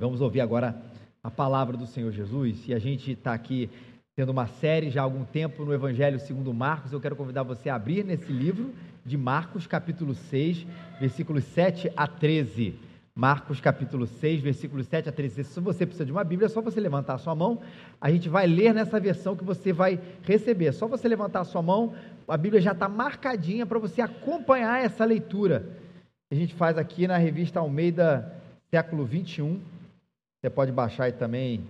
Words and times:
Vamos 0.00 0.22
ouvir 0.22 0.40
agora 0.40 0.74
a 1.22 1.30
palavra 1.30 1.76
do 1.76 1.86
Senhor 1.86 2.10
Jesus. 2.10 2.66
E 2.66 2.72
a 2.72 2.78
gente 2.78 3.12
está 3.12 3.34
aqui 3.34 3.68
tendo 4.16 4.30
uma 4.30 4.46
série 4.46 4.88
já 4.88 5.02
há 5.02 5.04
algum 5.04 5.26
tempo 5.26 5.62
no 5.62 5.74
Evangelho 5.74 6.18
segundo 6.18 6.54
Marcos. 6.54 6.90
Eu 6.90 7.00
quero 7.02 7.14
convidar 7.14 7.42
você 7.42 7.68
a 7.68 7.74
abrir 7.74 8.02
nesse 8.02 8.32
livro 8.32 8.72
de 9.04 9.18
Marcos, 9.18 9.66
capítulo 9.66 10.14
6, 10.14 10.66
versículos 10.98 11.44
7 11.44 11.92
a 11.94 12.06
13. 12.06 12.76
Marcos 13.14 13.60
capítulo 13.60 14.06
6, 14.06 14.40
versículos 14.40 14.86
7 14.86 15.10
a 15.10 15.12
13. 15.12 15.44
Se 15.44 15.60
você 15.60 15.84
precisa 15.84 16.06
de 16.06 16.12
uma 16.12 16.24
Bíblia, 16.24 16.46
é 16.46 16.48
só 16.48 16.62
você 16.62 16.80
levantar 16.80 17.12
a 17.12 17.18
sua 17.18 17.34
mão. 17.34 17.60
A 18.00 18.10
gente 18.10 18.26
vai 18.26 18.46
ler 18.46 18.72
nessa 18.72 18.98
versão 18.98 19.36
que 19.36 19.44
você 19.44 19.70
vai 19.70 20.00
receber. 20.22 20.68
É 20.68 20.72
só 20.72 20.86
você 20.86 21.06
levantar 21.08 21.40
a 21.40 21.44
sua 21.44 21.60
mão, 21.60 21.92
a 22.26 22.38
Bíblia 22.38 22.62
já 22.62 22.72
está 22.72 22.88
marcadinha 22.88 23.66
para 23.66 23.78
você 23.78 24.00
acompanhar 24.00 24.82
essa 24.82 25.04
leitura. 25.04 25.68
A 26.30 26.34
gente 26.34 26.54
faz 26.54 26.78
aqui 26.78 27.06
na 27.06 27.18
revista 27.18 27.60
Almeida, 27.60 28.34
século 28.70 29.04
21. 29.04 29.60
Você 30.40 30.48
pode 30.48 30.72
baixar 30.72 31.04
aí 31.04 31.12
também 31.12 31.62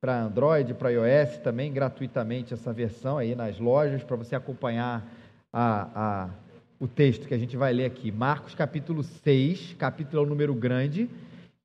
para 0.00 0.22
Android, 0.22 0.72
para 0.72 0.88
iOS 0.90 1.36
também, 1.36 1.70
gratuitamente 1.70 2.54
essa 2.54 2.72
versão 2.72 3.18
aí 3.18 3.34
nas 3.34 3.58
lojas, 3.58 4.02
para 4.02 4.16
você 4.16 4.34
acompanhar 4.34 5.06
a, 5.52 5.90
a, 5.94 6.30
o 6.80 6.88
texto 6.88 7.28
que 7.28 7.34
a 7.34 7.38
gente 7.38 7.58
vai 7.58 7.74
ler 7.74 7.84
aqui. 7.84 8.10
Marcos 8.10 8.54
capítulo 8.54 9.02
6, 9.02 9.74
capítulo 9.78 10.22
é 10.22 10.24
o 10.24 10.28
número 10.28 10.54
grande, 10.54 11.10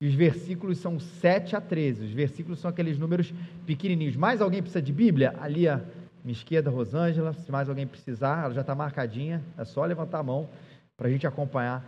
e 0.01 0.05
os 0.05 0.13
versículos 0.13 0.79
são 0.79 0.99
7 0.99 1.55
a 1.55 1.61
13. 1.61 2.03
Os 2.03 2.11
versículos 2.11 2.59
são 2.59 2.69
aqueles 2.69 2.99
números 2.99 3.33
pequenininhos. 3.65 4.17
Mais 4.17 4.41
alguém 4.41 4.61
precisa 4.61 4.81
de 4.81 4.91
Bíblia? 4.91 5.33
Ali 5.39 5.69
à 5.69 5.79
minha 6.21 6.33
esquerda, 6.33 6.69
Rosângela. 6.69 7.31
Se 7.31 7.49
mais 7.49 7.69
alguém 7.69 7.87
precisar, 7.87 8.43
ela 8.43 8.53
já 8.53 8.61
está 8.61 8.75
marcadinha. 8.75 9.41
É 9.57 9.63
só 9.63 9.85
levantar 9.85 10.19
a 10.19 10.23
mão 10.23 10.49
para 10.97 11.07
a 11.07 11.11
gente 11.11 11.25
acompanhar 11.25 11.85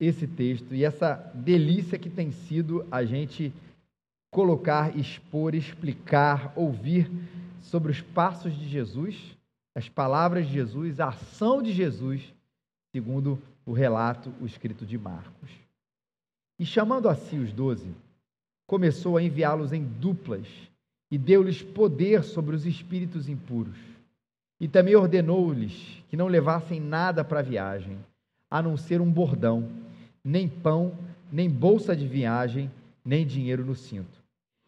esse 0.00 0.26
texto 0.26 0.74
e 0.74 0.86
essa 0.86 1.16
delícia 1.34 1.98
que 1.98 2.08
tem 2.08 2.30
sido 2.30 2.86
a 2.90 3.04
gente 3.04 3.52
colocar, 4.30 4.96
expor, 4.96 5.54
explicar, 5.54 6.52
ouvir 6.54 7.10
sobre 7.60 7.90
os 7.90 8.00
passos 8.00 8.56
de 8.56 8.68
Jesus, 8.68 9.36
as 9.74 9.88
palavras 9.88 10.46
de 10.46 10.54
Jesus, 10.54 11.00
a 11.00 11.08
ação 11.08 11.62
de 11.62 11.72
Jesus, 11.72 12.32
segundo 12.94 13.40
o 13.66 13.72
relato, 13.72 14.32
o 14.40 14.46
escrito 14.46 14.86
de 14.86 14.96
Marcos. 14.96 15.50
E 16.58 16.64
chamando 16.64 17.08
a 17.08 17.14
si 17.14 17.36
os 17.36 17.52
doze, 17.52 17.90
começou 18.66 19.16
a 19.16 19.22
enviá-los 19.22 19.72
em 19.72 19.82
duplas 19.82 20.46
e 21.10 21.18
deu-lhes 21.18 21.62
poder 21.62 22.22
sobre 22.22 22.54
os 22.54 22.66
espíritos 22.66 23.28
impuros. 23.28 23.78
E 24.60 24.68
também 24.68 24.94
ordenou-lhes 24.94 26.04
que 26.08 26.16
não 26.16 26.28
levassem 26.28 26.78
nada 26.78 27.24
para 27.24 27.40
a 27.40 27.42
viagem, 27.42 27.98
a 28.50 28.62
não 28.62 28.76
ser 28.76 29.00
um 29.00 29.10
bordão, 29.10 29.68
nem 30.22 30.48
pão, 30.48 30.96
nem 31.32 31.48
bolsa 31.48 31.96
de 31.96 32.06
viagem, 32.06 32.70
nem 33.04 33.26
dinheiro 33.26 33.64
no 33.64 33.74
cinto 33.74 34.19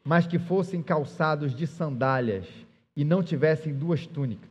mas 0.05 0.27
que 0.27 0.39
fossem 0.39 0.83
calçados 0.83 1.55
de 1.55 1.67
sandálias 1.67 2.47
e 2.97 3.05
não 3.05 3.23
tivessem 3.23 3.75
duas 3.75 4.07
túnicas. 4.07 4.51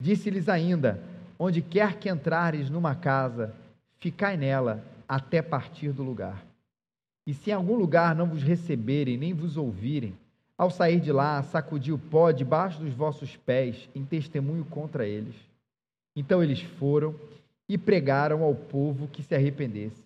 Disse-lhes 0.00 0.48
ainda: 0.48 1.02
Onde 1.38 1.62
quer 1.62 1.98
que 1.98 2.08
entrares 2.08 2.70
numa 2.70 2.94
casa, 2.94 3.54
ficai 3.98 4.36
nela 4.36 4.84
até 5.08 5.40
partir 5.40 5.92
do 5.92 6.02
lugar. 6.02 6.44
E 7.26 7.34
se 7.34 7.50
em 7.50 7.54
algum 7.54 7.76
lugar 7.76 8.14
não 8.14 8.26
vos 8.26 8.42
receberem, 8.42 9.16
nem 9.16 9.32
vos 9.32 9.56
ouvirem, 9.56 10.14
ao 10.56 10.70
sair 10.70 11.00
de 11.00 11.12
lá, 11.12 11.42
sacudi 11.42 11.92
o 11.92 11.98
pó 11.98 12.30
debaixo 12.30 12.80
dos 12.80 12.94
vossos 12.94 13.36
pés, 13.36 13.88
em 13.94 14.04
testemunho 14.04 14.64
contra 14.64 15.06
eles. 15.06 15.34
Então 16.14 16.42
eles 16.42 16.62
foram 16.62 17.14
e 17.68 17.76
pregaram 17.76 18.42
ao 18.42 18.54
povo 18.54 19.08
que 19.08 19.22
se 19.22 19.34
arrependesse, 19.34 20.02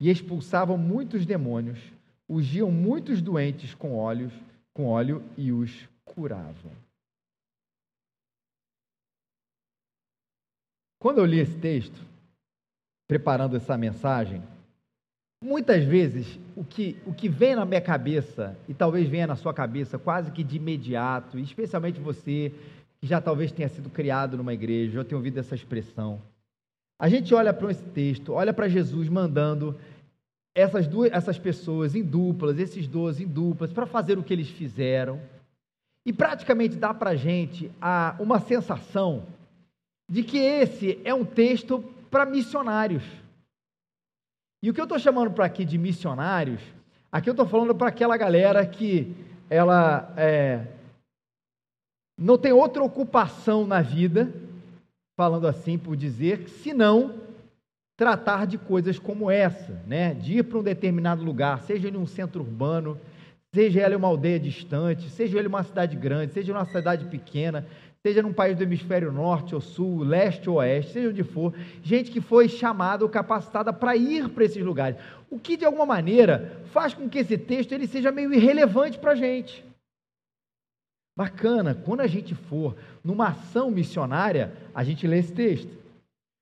e 0.00 0.08
expulsavam 0.10 0.76
muitos 0.76 1.26
demônios 1.26 1.78
ungiam 2.28 2.70
muitos 2.70 3.22
doentes 3.22 3.74
com 3.74 3.96
óleos, 3.96 4.32
com 4.74 4.86
óleo 4.86 5.22
e 5.36 5.50
os 5.50 5.88
curavam. 6.04 6.72
Quando 11.00 11.18
eu 11.18 11.24
li 11.24 11.38
esse 11.38 11.56
texto, 11.56 12.04
preparando 13.06 13.56
essa 13.56 13.78
mensagem, 13.78 14.42
muitas 15.42 15.84
vezes 15.84 16.38
o 16.56 16.64
que, 16.64 16.96
o 17.06 17.14
que 17.14 17.28
vem 17.28 17.54
na 17.54 17.64
minha 17.64 17.80
cabeça, 17.80 18.58
e 18.68 18.74
talvez 18.74 19.08
venha 19.08 19.26
na 19.26 19.36
sua 19.36 19.54
cabeça 19.54 19.98
quase 19.98 20.32
que 20.32 20.42
de 20.42 20.56
imediato, 20.56 21.38
especialmente 21.38 22.00
você 22.00 22.52
que 23.00 23.06
já 23.06 23.20
talvez 23.20 23.52
tenha 23.52 23.68
sido 23.68 23.88
criado 23.88 24.36
numa 24.36 24.52
igreja, 24.52 24.98
ou 24.98 25.04
tenha 25.04 25.16
ouvido 25.16 25.38
essa 25.38 25.54
expressão. 25.54 26.20
A 27.00 27.08
gente 27.08 27.32
olha 27.32 27.54
para 27.54 27.70
esse 27.70 27.84
texto, 27.84 28.32
olha 28.32 28.52
para 28.52 28.68
Jesus 28.68 29.08
mandando 29.08 29.78
essas, 30.58 30.88
duas, 30.88 31.12
essas 31.12 31.38
pessoas 31.38 31.94
em 31.94 32.02
duplas, 32.02 32.58
esses 32.58 32.88
doze 32.88 33.22
em 33.22 33.28
duplas, 33.28 33.72
para 33.72 33.86
fazer 33.86 34.18
o 34.18 34.24
que 34.24 34.32
eles 34.32 34.50
fizeram. 34.50 35.20
E 36.04 36.12
praticamente 36.12 36.74
dá 36.74 36.92
para 36.92 37.10
a 37.10 37.16
gente 37.16 37.70
uma 38.18 38.40
sensação 38.40 39.24
de 40.10 40.24
que 40.24 40.38
esse 40.38 41.00
é 41.04 41.14
um 41.14 41.24
texto 41.24 41.80
para 42.10 42.26
missionários. 42.26 43.04
E 44.60 44.68
o 44.68 44.74
que 44.74 44.80
eu 44.80 44.84
estou 44.84 44.98
chamando 44.98 45.30
para 45.30 45.44
aqui 45.44 45.64
de 45.64 45.78
missionários, 45.78 46.60
aqui 47.12 47.30
eu 47.30 47.32
estou 47.32 47.46
falando 47.46 47.74
para 47.74 47.88
aquela 47.88 48.16
galera 48.16 48.66
que 48.66 49.14
ela 49.48 50.12
é, 50.16 50.66
não 52.18 52.36
tem 52.36 52.52
outra 52.52 52.82
ocupação 52.82 53.64
na 53.64 53.80
vida, 53.80 54.32
falando 55.16 55.46
assim 55.46 55.78
por 55.78 55.94
dizer, 55.94 56.48
senão 56.48 57.27
tratar 57.98 58.46
de 58.46 58.56
coisas 58.56 58.96
como 58.96 59.28
essa, 59.28 59.82
né? 59.84 60.14
de 60.14 60.38
ir 60.38 60.44
para 60.44 60.56
um 60.56 60.62
determinado 60.62 61.24
lugar, 61.24 61.60
seja 61.62 61.88
em 61.88 61.96
um 61.96 62.06
centro 62.06 62.42
urbano, 62.42 62.96
seja 63.52 63.84
ele 63.84 63.96
uma 63.96 64.06
aldeia 64.06 64.38
distante, 64.38 65.10
seja 65.10 65.36
ele 65.36 65.48
uma 65.48 65.64
cidade 65.64 65.96
grande, 65.96 66.32
seja 66.32 66.52
uma 66.52 66.64
cidade 66.64 67.06
pequena, 67.06 67.66
seja 68.00 68.22
num 68.22 68.32
país 68.32 68.56
do 68.56 68.62
hemisfério 68.62 69.10
norte 69.10 69.52
ou 69.52 69.60
sul, 69.60 70.04
leste 70.04 70.48
ou 70.48 70.58
oeste, 70.58 70.92
seja 70.92 71.08
onde 71.08 71.24
for, 71.24 71.52
gente 71.82 72.12
que 72.12 72.20
foi 72.20 72.48
chamada 72.48 73.04
ou 73.04 73.10
capacitada 73.10 73.72
para 73.72 73.96
ir 73.96 74.28
para 74.28 74.44
esses 74.44 74.64
lugares. 74.64 74.96
O 75.28 75.36
que 75.36 75.56
de 75.56 75.64
alguma 75.64 75.84
maneira 75.84 76.62
faz 76.66 76.94
com 76.94 77.08
que 77.08 77.18
esse 77.18 77.36
texto 77.36 77.72
ele 77.72 77.88
seja 77.88 78.12
meio 78.12 78.32
irrelevante 78.32 78.96
para 78.96 79.10
a 79.10 79.16
gente. 79.16 79.64
Bacana, 81.16 81.74
quando 81.74 82.02
a 82.02 82.06
gente 82.06 82.32
for 82.32 82.76
numa 83.02 83.30
ação 83.30 83.72
missionária, 83.72 84.52
a 84.72 84.84
gente 84.84 85.04
lê 85.04 85.18
esse 85.18 85.32
texto. 85.32 85.87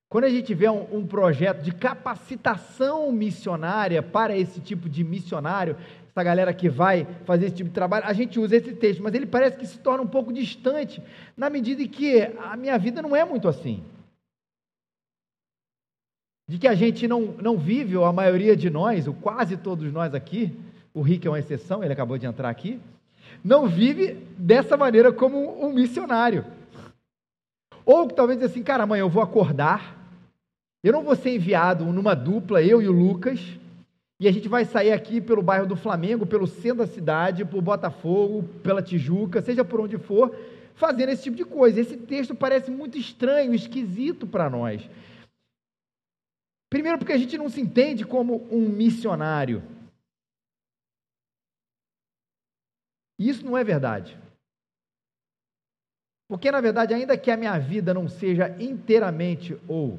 Quando 0.08 0.24
a 0.24 0.30
gente 0.30 0.54
vê 0.54 0.68
um, 0.68 0.98
um, 0.98 1.06
projeto 1.06 1.62
de 1.62 1.72
capacitação 1.72 3.10
missionária 3.10 4.02
para 4.02 4.36
esse 4.36 4.60
tipo 4.60 4.88
de 4.88 5.02
missionário, 5.02 5.76
essa 6.08 6.22
galera 6.22 6.54
que 6.54 6.68
vai 6.68 7.04
fazer 7.24 7.46
esse 7.46 7.56
tipo 7.56 7.70
de 7.70 7.74
trabalho, 7.74 8.06
a 8.06 8.12
gente 8.12 8.38
usa 8.38 8.56
esse 8.56 8.72
texto, 8.72 9.02
mas 9.02 9.14
ele 9.14 9.26
parece 9.26 9.56
que 9.56 9.66
se 9.66 9.78
torna 9.78 10.02
um 10.02 10.06
pouco 10.06 10.32
distante, 10.32 11.02
na 11.36 11.50
medida 11.50 11.82
em 11.82 11.88
que 11.88 12.22
a 12.38 12.56
minha 12.56 12.78
vida 12.78 13.02
não 13.02 13.16
é 13.16 13.24
muito 13.24 13.48
assim. 13.48 13.82
De 16.48 16.58
que 16.58 16.68
a 16.68 16.74
gente 16.76 17.08
não, 17.08 17.34
não 17.42 17.58
vive, 17.58 17.96
ou 17.96 18.04
a 18.04 18.12
maioria 18.12 18.56
de 18.56 18.70
nós, 18.70 19.08
ou 19.08 19.14
quase 19.14 19.56
todos 19.56 19.92
nós 19.92 20.14
aqui, 20.14 20.56
o 20.94 21.02
Rick 21.02 21.26
é 21.26 21.30
uma 21.30 21.40
exceção, 21.40 21.82
ele 21.82 21.92
acabou 21.92 22.16
de 22.16 22.26
entrar 22.26 22.48
aqui, 22.48 22.80
não 23.44 23.66
vive 23.66 24.14
dessa 24.38 24.76
maneira 24.76 25.12
como 25.12 25.62
um 25.62 25.72
missionário. 25.72 26.44
Ou 27.84 28.08
talvez 28.08 28.40
assim, 28.42 28.62
cara, 28.62 28.84
amanhã 28.84 29.02
eu 29.02 29.10
vou 29.10 29.22
acordar, 29.22 29.95
eu 30.86 30.92
não 30.92 31.02
vou 31.02 31.16
ser 31.16 31.34
enviado 31.34 31.84
numa 31.86 32.14
dupla, 32.14 32.62
eu 32.62 32.80
e 32.80 32.86
o 32.86 32.92
Lucas, 32.92 33.40
e 34.20 34.28
a 34.28 34.30
gente 34.30 34.48
vai 34.48 34.64
sair 34.64 34.92
aqui 34.92 35.20
pelo 35.20 35.42
bairro 35.42 35.66
do 35.66 35.74
Flamengo, 35.74 36.24
pelo 36.24 36.46
centro 36.46 36.78
da 36.78 36.86
cidade, 36.86 37.44
por 37.44 37.60
Botafogo, 37.60 38.44
pela 38.62 38.80
Tijuca, 38.80 39.42
seja 39.42 39.64
por 39.64 39.80
onde 39.80 39.98
for, 39.98 40.32
fazendo 40.76 41.08
esse 41.08 41.24
tipo 41.24 41.36
de 41.36 41.44
coisa. 41.44 41.80
Esse 41.80 41.96
texto 41.96 42.36
parece 42.36 42.70
muito 42.70 42.96
estranho, 42.96 43.52
esquisito 43.52 44.28
para 44.28 44.48
nós. 44.48 44.88
Primeiro, 46.70 46.98
porque 46.98 47.12
a 47.12 47.18
gente 47.18 47.36
não 47.36 47.48
se 47.48 47.60
entende 47.60 48.06
como 48.06 48.46
um 48.48 48.68
missionário. 48.68 49.64
Isso 53.18 53.44
não 53.44 53.58
é 53.58 53.64
verdade. 53.64 54.16
Porque, 56.28 56.48
na 56.48 56.60
verdade, 56.60 56.94
ainda 56.94 57.18
que 57.18 57.30
a 57.32 57.36
minha 57.36 57.58
vida 57.58 57.92
não 57.92 58.08
seja 58.08 58.50
inteiramente 58.62 59.58
ou 59.66 59.98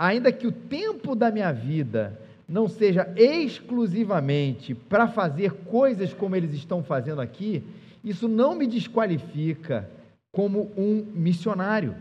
ainda 0.00 0.32
que 0.32 0.46
o 0.46 0.52
tempo 0.52 1.14
da 1.14 1.30
minha 1.30 1.52
vida 1.52 2.18
não 2.48 2.66
seja 2.68 3.12
exclusivamente 3.14 4.74
para 4.74 5.06
fazer 5.06 5.52
coisas 5.66 6.14
como 6.14 6.34
eles 6.34 6.54
estão 6.54 6.82
fazendo 6.82 7.20
aqui, 7.20 7.62
isso 8.02 8.26
não 8.26 8.54
me 8.54 8.66
desqualifica 8.66 9.90
como 10.32 10.72
um 10.74 11.04
missionário. 11.14 11.94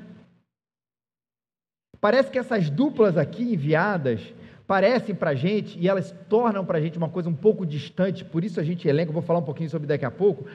Parece 2.00 2.32
que 2.32 2.40
essas 2.40 2.70
duplas 2.70 3.18
aqui 3.18 3.44
enviadas 3.44 4.22
parecem 4.66 5.14
para 5.14 5.32
a 5.32 5.36
gente 5.36 5.78
e 5.78 5.90
elas 5.90 6.16
tornam 6.30 6.66
para 6.66 6.78
a 6.78 6.82
gente 6.82 6.98
uma 6.98 7.10
coisa 7.10 7.28
um 7.28 7.36
pouco 7.36 7.66
distante, 7.66 8.24
por 8.24 8.46
isso 8.46 8.62
a 8.62 8.64
gente 8.64 8.88
elenca, 8.88 9.12
vou 9.12 9.22
falar 9.22 9.40
um 9.40 9.44
pouquinho 9.44 9.70
sobre 9.70 9.88
daqui 9.88 10.06
a 10.06 10.12
pouco. 10.12 10.46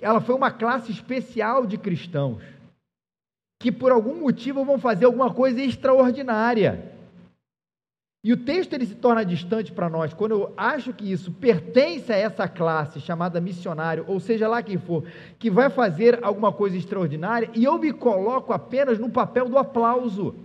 Ela 0.00 0.20
foi 0.20 0.36
uma 0.36 0.52
classe 0.52 0.92
especial 0.92 1.66
de 1.66 1.76
cristãos 1.76 2.44
que 3.62 3.70
por 3.70 3.92
algum 3.92 4.20
motivo 4.20 4.64
vão 4.64 4.78
fazer 4.78 5.04
alguma 5.04 5.32
coisa 5.32 5.62
extraordinária. 5.62 6.91
E 8.24 8.32
o 8.32 8.44
texto 8.44 8.72
ele 8.72 8.86
se 8.86 8.94
torna 8.94 9.24
distante 9.24 9.72
para 9.72 9.90
nós 9.90 10.14
quando 10.14 10.32
eu 10.32 10.54
acho 10.56 10.94
que 10.94 11.10
isso 11.10 11.32
pertence 11.32 12.12
a 12.12 12.16
essa 12.16 12.48
classe 12.48 13.00
chamada 13.00 13.40
missionário, 13.40 14.04
ou 14.06 14.20
seja 14.20 14.46
lá 14.46 14.62
quem 14.62 14.78
for, 14.78 15.04
que 15.40 15.50
vai 15.50 15.68
fazer 15.68 16.22
alguma 16.24 16.52
coisa 16.52 16.76
extraordinária, 16.76 17.50
e 17.52 17.64
eu 17.64 17.76
me 17.78 17.92
coloco 17.92 18.52
apenas 18.52 18.96
no 18.98 19.10
papel 19.10 19.48
do 19.48 19.58
aplauso. 19.58 20.36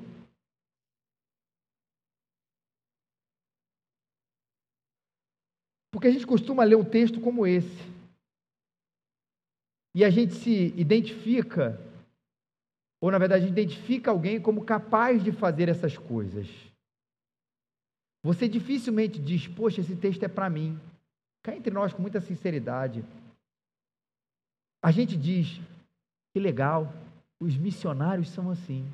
Porque 5.91 6.07
a 6.07 6.11
gente 6.11 6.25
costuma 6.25 6.63
ler 6.63 6.75
um 6.75 6.83
texto 6.83 7.21
como 7.21 7.45
esse. 7.45 7.95
E 9.93 10.03
a 10.03 10.09
gente 10.09 10.33
se 10.33 10.73
identifica, 10.75 11.79
ou 12.99 13.11
na 13.11 13.19
verdade, 13.19 13.47
identifica 13.47 14.09
alguém 14.09 14.41
como 14.41 14.65
capaz 14.65 15.23
de 15.23 15.31
fazer 15.31 15.69
essas 15.69 15.95
coisas. 15.95 16.66
Você 18.23 18.47
dificilmente 18.47 19.19
diz, 19.19 19.47
poxa, 19.47 19.81
esse 19.81 19.95
texto 19.95 20.23
é 20.23 20.27
para 20.27 20.49
mim. 20.49 20.79
Cá 21.43 21.55
entre 21.55 21.73
nós 21.73 21.93
com 21.93 22.01
muita 22.01 22.19
sinceridade. 22.19 23.03
A 24.83 24.91
gente 24.91 25.15
diz, 25.15 25.59
que 26.33 26.39
legal, 26.39 26.93
os 27.39 27.55
missionários 27.55 28.29
são 28.29 28.49
assim. 28.49 28.85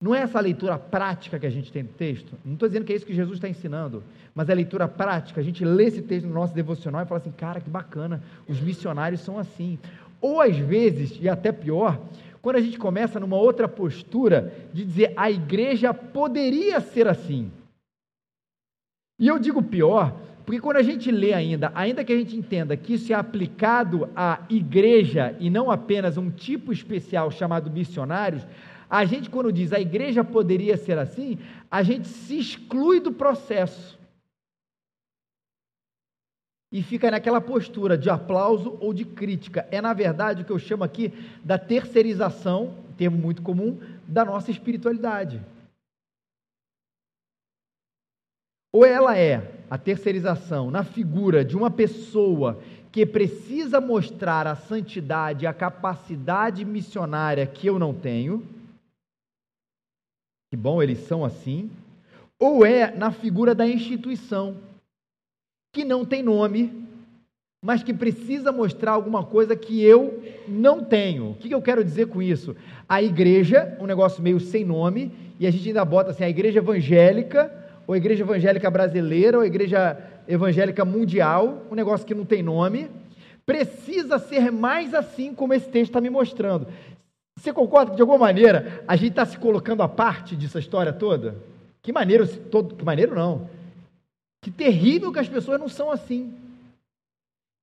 Não 0.00 0.14
é 0.14 0.22
essa 0.22 0.40
leitura 0.40 0.78
prática 0.78 1.38
que 1.38 1.44
a 1.44 1.50
gente 1.50 1.70
tem 1.70 1.84
do 1.84 1.92
texto. 1.92 2.34
Não 2.42 2.54
estou 2.54 2.68
dizendo 2.68 2.86
que 2.86 2.92
é 2.92 2.96
isso 2.96 3.04
que 3.04 3.14
Jesus 3.14 3.36
está 3.36 3.48
ensinando, 3.48 4.02
mas 4.34 4.48
é 4.48 4.52
a 4.52 4.56
leitura 4.56 4.88
prática. 4.88 5.40
A 5.40 5.44
gente 5.44 5.62
lê 5.62 5.84
esse 5.84 6.00
texto 6.00 6.26
no 6.26 6.32
nosso 6.32 6.54
devocional 6.54 7.02
e 7.02 7.06
fala 7.06 7.20
assim: 7.20 7.32
cara, 7.32 7.60
que 7.60 7.68
bacana, 7.68 8.22
os 8.48 8.58
missionários 8.60 9.20
são 9.20 9.38
assim. 9.38 9.78
Ou 10.18 10.40
às 10.40 10.56
vezes, 10.56 11.18
e 11.20 11.28
até 11.28 11.52
pior, 11.52 12.00
quando 12.42 12.56
a 12.56 12.60
gente 12.60 12.78
começa 12.78 13.20
numa 13.20 13.36
outra 13.36 13.68
postura 13.68 14.52
de 14.72 14.84
dizer 14.84 15.12
a 15.16 15.30
igreja 15.30 15.92
poderia 15.92 16.80
ser 16.80 17.06
assim. 17.06 17.50
E 19.18 19.28
eu 19.28 19.38
digo 19.38 19.62
pior, 19.62 20.16
porque 20.46 20.60
quando 20.60 20.78
a 20.78 20.82
gente 20.82 21.10
lê 21.10 21.34
ainda, 21.34 21.70
ainda 21.74 22.02
que 22.02 22.12
a 22.12 22.16
gente 22.16 22.34
entenda 22.34 22.76
que 22.76 22.94
isso 22.94 23.12
é 23.12 23.14
aplicado 23.14 24.08
à 24.16 24.40
igreja 24.48 25.36
e 25.38 25.50
não 25.50 25.70
apenas 25.70 26.16
um 26.16 26.30
tipo 26.30 26.72
especial 26.72 27.30
chamado 27.30 27.70
missionários, 27.70 28.46
a 28.88 29.04
gente, 29.04 29.30
quando 29.30 29.52
diz 29.52 29.72
a 29.72 29.78
igreja 29.78 30.24
poderia 30.24 30.76
ser 30.76 30.98
assim, 30.98 31.38
a 31.70 31.82
gente 31.82 32.08
se 32.08 32.38
exclui 32.38 32.98
do 32.98 33.12
processo 33.12 33.99
e 36.72 36.82
fica 36.82 37.10
naquela 37.10 37.40
postura 37.40 37.98
de 37.98 38.08
aplauso 38.08 38.78
ou 38.80 38.94
de 38.94 39.04
crítica. 39.04 39.66
É, 39.70 39.80
na 39.80 39.92
verdade, 39.92 40.42
o 40.42 40.44
que 40.44 40.52
eu 40.52 40.58
chamo 40.58 40.84
aqui 40.84 41.12
da 41.44 41.58
terceirização, 41.58 42.76
termo 42.96 43.18
muito 43.18 43.42
comum, 43.42 43.80
da 44.06 44.24
nossa 44.24 44.50
espiritualidade. 44.50 45.40
Ou 48.72 48.84
ela 48.84 49.18
é 49.18 49.52
a 49.68 49.76
terceirização 49.76 50.70
na 50.70 50.84
figura 50.84 51.44
de 51.44 51.56
uma 51.56 51.70
pessoa 51.70 52.62
que 52.92 53.04
precisa 53.04 53.80
mostrar 53.80 54.46
a 54.46 54.54
santidade, 54.54 55.46
a 55.46 55.52
capacidade 55.52 56.64
missionária 56.64 57.46
que 57.46 57.66
eu 57.66 57.80
não 57.80 57.92
tenho. 57.92 58.46
Que 60.52 60.56
bom, 60.56 60.80
eles 60.80 60.98
são 61.00 61.24
assim. 61.24 61.70
Ou 62.38 62.64
é 62.64 62.92
na 62.96 63.10
figura 63.10 63.54
da 63.56 63.66
instituição 63.66 64.56
que 65.72 65.84
não 65.84 66.04
tem 66.04 66.22
nome, 66.22 66.72
mas 67.62 67.82
que 67.82 67.92
precisa 67.92 68.50
mostrar 68.50 68.92
alguma 68.92 69.22
coisa 69.24 69.54
que 69.54 69.82
eu 69.82 70.22
não 70.48 70.82
tenho. 70.82 71.30
O 71.30 71.34
que 71.34 71.54
eu 71.54 71.62
quero 71.62 71.84
dizer 71.84 72.06
com 72.06 72.22
isso? 72.22 72.56
A 72.88 73.02
igreja, 73.02 73.76
um 73.80 73.86
negócio 73.86 74.22
meio 74.22 74.40
sem 74.40 74.64
nome, 74.64 75.12
e 75.38 75.46
a 75.46 75.50
gente 75.50 75.68
ainda 75.68 75.84
bota 75.84 76.10
assim, 76.10 76.24
a 76.24 76.28
igreja 76.28 76.58
evangélica, 76.58 77.52
ou 77.86 77.94
a 77.94 77.98
igreja 77.98 78.24
evangélica 78.24 78.70
brasileira, 78.70 79.36
ou 79.36 79.42
a 79.42 79.46
igreja 79.46 79.98
evangélica 80.26 80.84
mundial, 80.84 81.66
um 81.70 81.74
negócio 81.74 82.06
que 82.06 82.14
não 82.14 82.24
tem 82.24 82.42
nome, 82.42 82.88
precisa 83.44 84.18
ser 84.18 84.50
mais 84.50 84.94
assim 84.94 85.34
como 85.34 85.52
esse 85.52 85.68
texto 85.68 85.90
está 85.90 86.00
me 86.00 86.08
mostrando. 86.08 86.66
Você 87.38 87.52
concorda 87.52 87.90
que, 87.90 87.96
de 87.96 88.02
alguma 88.02 88.18
maneira, 88.18 88.84
a 88.86 88.96
gente 88.96 89.10
está 89.10 89.24
se 89.24 89.38
colocando 89.38 89.82
à 89.82 89.88
parte 89.88 90.36
dessa 90.36 90.58
história 90.58 90.92
toda? 90.92 91.36
Que 91.82 91.92
maneiro, 91.92 92.26
todo, 92.26 92.74
que 92.74 92.84
maneiro 92.84 93.14
não. 93.14 93.48
Que 94.42 94.50
terrível 94.50 95.12
que 95.12 95.18
as 95.18 95.28
pessoas 95.28 95.60
não 95.60 95.68
são 95.68 95.90
assim. 95.90 96.34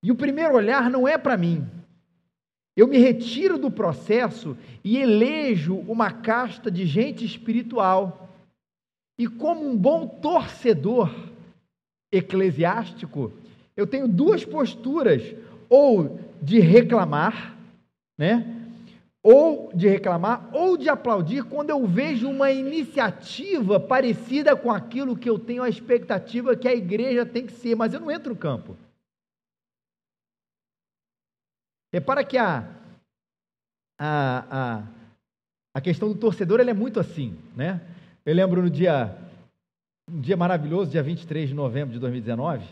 E 0.02 0.12
o 0.12 0.16
primeiro 0.16 0.54
olhar 0.54 0.90
não 0.90 1.06
é 1.08 1.18
para 1.18 1.36
mim. 1.36 1.66
Eu 2.76 2.86
me 2.86 2.98
retiro 2.98 3.58
do 3.58 3.70
processo 3.70 4.56
e 4.84 4.98
elejo 4.98 5.74
uma 5.88 6.12
casta 6.12 6.70
de 6.70 6.86
gente 6.86 7.24
espiritual. 7.24 8.28
E 9.18 9.26
como 9.26 9.68
um 9.68 9.76
bom 9.76 10.06
torcedor 10.06 11.12
eclesiástico, 12.12 13.32
eu 13.76 13.86
tenho 13.86 14.06
duas 14.06 14.44
posturas, 14.44 15.22
ou 15.68 16.20
de 16.40 16.60
reclamar, 16.60 17.56
né? 18.16 18.57
Ou 19.22 19.72
de 19.74 19.88
reclamar, 19.88 20.48
ou 20.54 20.76
de 20.76 20.88
aplaudir 20.88 21.44
quando 21.44 21.70
eu 21.70 21.86
vejo 21.86 22.28
uma 22.28 22.50
iniciativa 22.50 23.80
parecida 23.80 24.56
com 24.56 24.70
aquilo 24.70 25.16
que 25.16 25.28
eu 25.28 25.38
tenho 25.38 25.62
a 25.62 25.68
expectativa 25.68 26.56
que 26.56 26.68
a 26.68 26.74
igreja 26.74 27.26
tem 27.26 27.46
que 27.46 27.52
ser, 27.52 27.74
mas 27.74 27.92
eu 27.92 28.00
não 28.00 28.10
entro 28.10 28.30
no 28.30 28.38
campo. 28.38 28.76
Repara 31.92 32.24
que 32.24 32.36
a, 32.36 32.68
a, 33.98 34.44
a, 34.50 34.82
a 35.74 35.80
questão 35.80 36.08
do 36.08 36.18
torcedor 36.18 36.60
é 36.60 36.72
muito 36.72 37.00
assim, 37.00 37.36
né? 37.56 37.80
Eu 38.24 38.34
lembro 38.34 38.62
no 38.62 38.70
dia, 38.70 39.16
um 40.08 40.20
dia 40.20 40.36
maravilhoso, 40.36 40.90
dia 40.90 41.02
23 41.02 41.48
de 41.48 41.54
novembro 41.54 41.94
de 41.94 41.98
2019, 41.98 42.64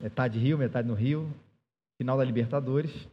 metade 0.00 0.38
Rio, 0.38 0.58
metade 0.58 0.86
no 0.86 0.94
Rio, 0.94 1.28
final 1.96 2.18
da 2.18 2.24
Libertadores. 2.24 3.08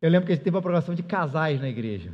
Eu 0.00 0.10
lembro 0.10 0.26
que 0.26 0.32
a 0.32 0.34
gente 0.34 0.44
teve 0.44 0.56
uma 0.56 0.62
programação 0.62 0.94
de 0.94 1.02
casais 1.02 1.60
na 1.60 1.68
igreja. 1.68 2.12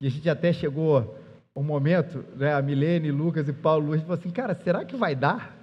E 0.00 0.06
a 0.06 0.10
gente 0.10 0.28
até 0.28 0.52
chegou 0.52 1.16
um 1.54 1.62
momento, 1.62 2.24
né, 2.36 2.54
a 2.54 2.62
Milene, 2.62 3.10
Lucas 3.10 3.48
e 3.48 3.52
Paulo 3.52 3.86
Luiz 3.86 4.02
falou 4.02 4.16
assim, 4.16 4.30
cara, 4.30 4.54
será 4.54 4.84
que 4.84 4.96
vai 4.96 5.16
dar? 5.16 5.56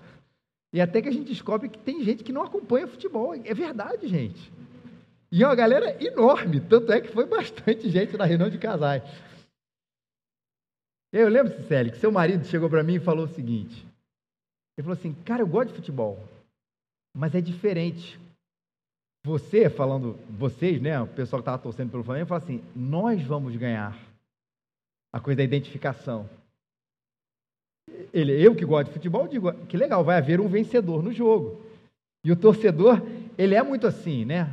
E 0.74 0.82
até 0.82 1.02
que 1.02 1.08
a 1.08 1.12
gente 1.12 1.30
descobre 1.30 1.70
que 1.70 1.80
tem 1.80 2.04
gente 2.04 2.24
que 2.24 2.34
não 2.34 2.44
acompanha 2.44 2.88
futebol. 2.88 3.34
É 3.34 3.54
verdade, 3.54 4.08
gente. 4.08 4.52
E 5.32 5.42
é 5.42 5.48
uma 5.48 5.56
galera 5.56 6.04
enorme, 6.04 6.60
tanto 6.60 6.92
é 6.92 7.00
que 7.00 7.08
foi 7.08 7.26
bastante 7.30 7.90
gente 7.90 8.18
na 8.18 8.26
reunião 8.26 8.50
de 8.50 8.58
casais. 8.58 9.04
Eu 11.14 11.30
lembro, 11.30 11.54
Cicely, 11.54 11.92
que 11.92 11.98
seu 11.98 12.12
marido 12.12 12.46
chegou 12.46 12.70
para 12.70 12.84
mim 12.84 12.96
e 12.96 13.00
falou 13.00 13.24
o 13.24 13.30
seguinte: 13.30 13.88
ele 14.78 14.84
falou 14.84 14.98
assim, 14.98 15.14
cara, 15.24 15.42
eu 15.42 15.48
gosto 15.48 15.70
de 15.70 15.76
futebol, 15.76 16.22
mas 17.16 17.34
é 17.34 17.40
diferente 17.40 18.20
você, 19.26 19.72
falando, 19.72 20.16
vocês, 20.30 20.80
né, 20.80 21.02
o 21.02 21.08
pessoal 21.08 21.42
que 21.42 21.50
estava 21.50 21.58
torcendo 21.58 21.90
pelo 21.90 22.04
Flamengo, 22.04 22.28
fala 22.28 22.44
assim: 22.44 22.62
nós 22.76 23.20
vamos 23.24 23.56
ganhar. 23.56 23.98
A 25.12 25.20
coisa 25.20 25.38
da 25.38 25.44
identificação. 25.44 26.30
Ele, 28.14 28.34
eu 28.34 28.54
que 28.54 28.66
gosto 28.66 28.88
de 28.88 28.94
futebol, 28.94 29.28
digo, 29.28 29.52
que 29.66 29.78
legal, 29.78 30.04
vai 30.04 30.18
haver 30.18 30.40
um 30.40 30.48
vencedor 30.48 31.02
no 31.02 31.12
jogo. 31.12 31.60
E 32.24 32.32
o 32.32 32.36
torcedor, 32.36 33.02
ele 33.38 33.56
é 33.56 33.64
muito 33.64 33.88
assim, 33.88 34.26
né? 34.26 34.52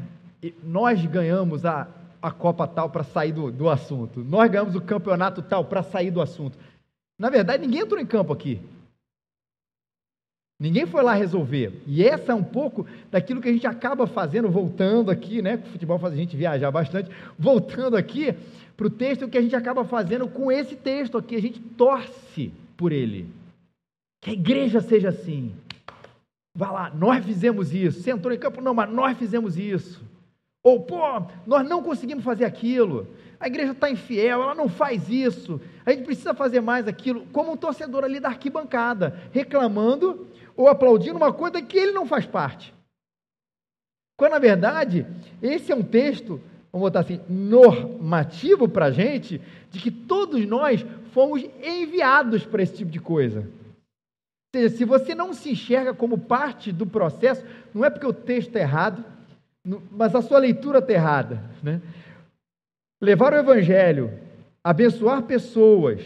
Nós 0.62 1.05
ganhamos 1.05 1.67
a, 1.67 1.88
a 2.23 2.31
Copa 2.31 2.67
tal 2.67 2.88
para 2.88 3.05
sair 3.05 3.33
do, 3.33 3.50
do 3.50 3.69
assunto. 3.69 4.21
Nós 4.21 4.50
ganhamos 4.50 4.75
o 4.75 4.81
campeonato 4.81 5.43
tal 5.43 5.64
para 5.64 5.83
sair 5.83 6.11
do 6.11 6.21
assunto. 6.21 6.57
Na 7.19 7.29
verdade, 7.29 7.67
ninguém 7.67 7.81
entrou 7.81 8.00
em 8.00 8.07
campo 8.07 8.33
aqui. 8.33 8.61
Ninguém 10.62 10.87
foi 10.87 11.02
lá 11.02 11.12
resolver. 11.12 11.83
E 11.88 12.04
essa 12.04 12.31
é 12.31 12.35
um 12.37 12.45
pouco 12.45 12.87
daquilo 13.11 13.40
que 13.40 13.49
a 13.49 13.52
gente 13.52 13.66
acaba 13.66 14.07
fazendo, 14.07 14.49
voltando 14.49 15.11
aqui, 15.11 15.42
né? 15.42 15.57
O 15.57 15.71
futebol 15.73 15.99
faz 15.99 16.14
a 16.14 16.16
gente 16.16 16.37
viajar 16.37 16.71
bastante. 16.71 17.11
Voltando 17.37 17.97
aqui 17.97 18.33
para 18.76 18.87
o 18.87 18.90
texto, 18.90 19.26
que 19.26 19.37
a 19.37 19.42
gente 19.42 19.57
acaba 19.57 19.85
fazendo 19.85 20.28
com 20.28 20.52
esse 20.52 20.76
texto 20.76 21.19
aqui, 21.19 21.35
a 21.35 21.40
gente 21.40 21.59
torce 21.59 22.52
por 22.76 22.92
ele. 22.92 23.26
Que 24.23 24.31
a 24.31 24.35
igreja 24.35 24.81
seja 24.81 25.09
assim. 25.09 25.52
Vá 26.57 26.71
lá, 26.71 26.92
nós 26.95 27.25
fizemos 27.25 27.75
isso. 27.75 28.00
Você 28.00 28.12
entrou 28.12 28.33
em 28.33 28.38
campo? 28.38 28.61
Não, 28.61 28.73
mas 28.73 28.88
nós 28.88 29.19
fizemos 29.19 29.59
isso. 29.59 30.00
Ou, 30.62 30.78
pô, 30.78 31.00
nós 31.45 31.69
não 31.69 31.83
conseguimos 31.83 32.23
fazer 32.23 32.45
aquilo. 32.45 33.09
A 33.43 33.49
igreja 33.49 33.73
está 33.73 33.91
infiel, 33.91 34.41
ela 34.41 34.55
não 34.55 34.69
faz 34.69 35.09
isso. 35.09 35.61
A 35.85 35.91
gente 35.91 36.05
precisa 36.05 36.33
fazer 36.33 36.61
mais 36.61 36.87
aquilo. 36.87 37.27
Como 37.33 37.51
um 37.51 37.57
torcedor 37.57 38.05
ali 38.05 38.21
da 38.21 38.29
arquibancada, 38.29 39.19
reclamando 39.33 40.29
ou 40.57 40.69
aplaudindo 40.69 41.17
uma 41.17 41.33
coisa 41.33 41.61
que 41.61 41.77
ele 41.77 41.91
não 41.91 42.07
faz 42.07 42.25
parte. 42.25 42.73
Quando, 44.17 44.31
na 44.31 44.39
verdade, 44.39 45.05
esse 45.43 45.73
é 45.73 45.75
um 45.75 45.83
texto, 45.83 46.41
vamos 46.71 46.87
botar 46.87 47.01
assim, 47.01 47.21
normativo 47.29 48.69
para 48.69 48.87
a 48.87 48.91
gente, 48.93 49.43
de 49.73 49.81
que 49.81 49.91
todos 49.91 50.47
nós 50.47 50.87
fomos 51.11 51.45
enviados 51.61 52.47
para 52.47 52.63
esse 52.63 52.77
tipo 52.77 52.93
de 52.93 53.01
coisa. 53.01 53.41
Ou 53.41 54.61
seja, 54.61 54.77
se 54.77 54.85
você 54.85 55.17
não 55.17 55.35
se 55.35 55.51
enxerga 55.51 55.93
como 55.93 56.17
parte 56.17 56.71
do 56.71 56.87
processo, 56.87 57.45
não 57.75 57.85
é 57.85 57.91
porque 57.91 58.07
o 58.07 58.13
texto 58.13 58.49
está 58.51 58.61
errado, 58.61 59.05
mas 59.91 60.15
a 60.15 60.23
sua 60.23 60.39
leitura 60.39 60.79
está 60.79 60.93
errada. 60.93 61.43
Né? 61.61 61.81
Levar 63.02 63.32
o 63.32 63.37
Evangelho, 63.37 64.16
abençoar 64.62 65.25
pessoas, 65.25 66.00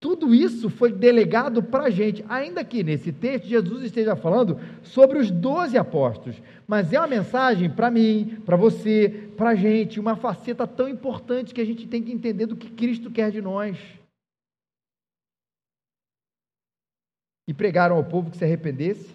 Tudo 0.00 0.34
isso 0.34 0.70
foi 0.70 0.90
delegado 0.90 1.62
para 1.62 1.84
a 1.84 1.90
gente, 1.90 2.24
ainda 2.26 2.64
que 2.64 2.82
nesse 2.82 3.12
texto 3.12 3.46
Jesus 3.46 3.82
esteja 3.84 4.16
falando 4.16 4.58
sobre 4.82 5.18
os 5.18 5.30
doze 5.30 5.76
apóstolos, 5.76 6.40
mas 6.66 6.90
é 6.90 6.98
uma 6.98 7.06
mensagem 7.06 7.68
para 7.68 7.90
mim, 7.90 8.40
para 8.46 8.56
você, 8.56 9.30
para 9.36 9.50
a 9.50 9.54
gente, 9.54 10.00
uma 10.00 10.16
faceta 10.16 10.66
tão 10.66 10.88
importante 10.88 11.52
que 11.52 11.60
a 11.60 11.66
gente 11.66 11.86
tem 11.86 12.02
que 12.02 12.10
entender 12.10 12.46
do 12.46 12.56
que 12.56 12.70
Cristo 12.70 13.10
quer 13.10 13.30
de 13.30 13.42
nós. 13.42 13.76
E 17.46 17.52
pregaram 17.52 17.96
ao 17.96 18.04
povo 18.04 18.30
que 18.30 18.38
se 18.38 18.44
arrependesse, 18.44 19.14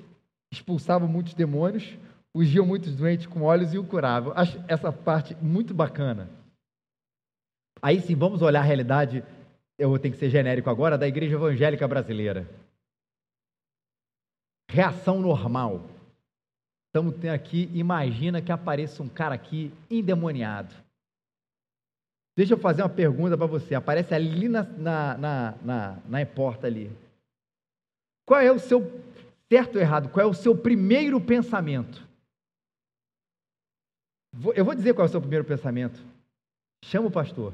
expulsavam 0.51 1.07
muitos 1.07 1.33
demônios, 1.33 1.97
ungiam 2.35 2.65
muitos 2.65 2.95
doentes 2.95 3.25
com 3.25 3.41
olhos 3.41 3.73
e 3.73 3.79
o 3.79 3.83
curavam. 3.83 4.33
Acho 4.35 4.63
essa 4.67 4.91
parte 4.91 5.35
muito 5.41 5.73
bacana. 5.73 6.29
Aí 7.85 8.01
sim, 8.01 8.15
vamos 8.15 8.41
olhar 8.41 8.61
a 8.61 8.63
realidade 8.63 9.23
eu 9.77 9.99
ter 9.99 10.09
que 10.09 10.17
ser 10.17 10.27
genérico 10.27 10.71
agora, 10.71 10.97
da 10.97 11.07
igreja 11.07 11.35
evangélica 11.35 11.87
brasileira. 11.87 12.49
Reação 14.67 15.21
normal. 15.21 15.87
Estamos 16.87 17.23
aqui, 17.25 17.69
imagina 17.75 18.41
que 18.41 18.51
apareça 18.51 19.03
um 19.03 19.07
cara 19.07 19.35
aqui 19.35 19.71
endemoniado. 19.87 20.73
Deixa 22.35 22.55
eu 22.55 22.57
fazer 22.57 22.81
uma 22.81 22.89
pergunta 22.89 23.37
para 23.37 23.45
você. 23.45 23.75
Aparece 23.75 24.15
ali 24.15 24.49
na, 24.49 24.63
na, 24.63 25.17
na, 25.19 25.51
na, 25.61 25.99
na 26.07 26.25
porta 26.25 26.65
ali. 26.65 26.91
Qual 28.25 28.41
é 28.41 28.51
o 28.51 28.57
seu, 28.57 28.81
certo 29.47 29.75
ou 29.75 29.81
errado, 29.81 30.09
qual 30.09 30.25
é 30.25 30.27
o 30.27 30.33
seu 30.33 30.57
primeiro 30.57 31.21
pensamento? 31.21 32.03
Eu 34.55 34.65
vou 34.65 34.73
dizer 34.73 34.95
qual 34.95 35.05
é 35.05 35.07
o 35.07 35.11
seu 35.11 35.21
primeiro 35.21 35.45
pensamento. 35.45 36.03
Chama 36.83 37.09
o 37.09 37.11
pastor. 37.11 37.53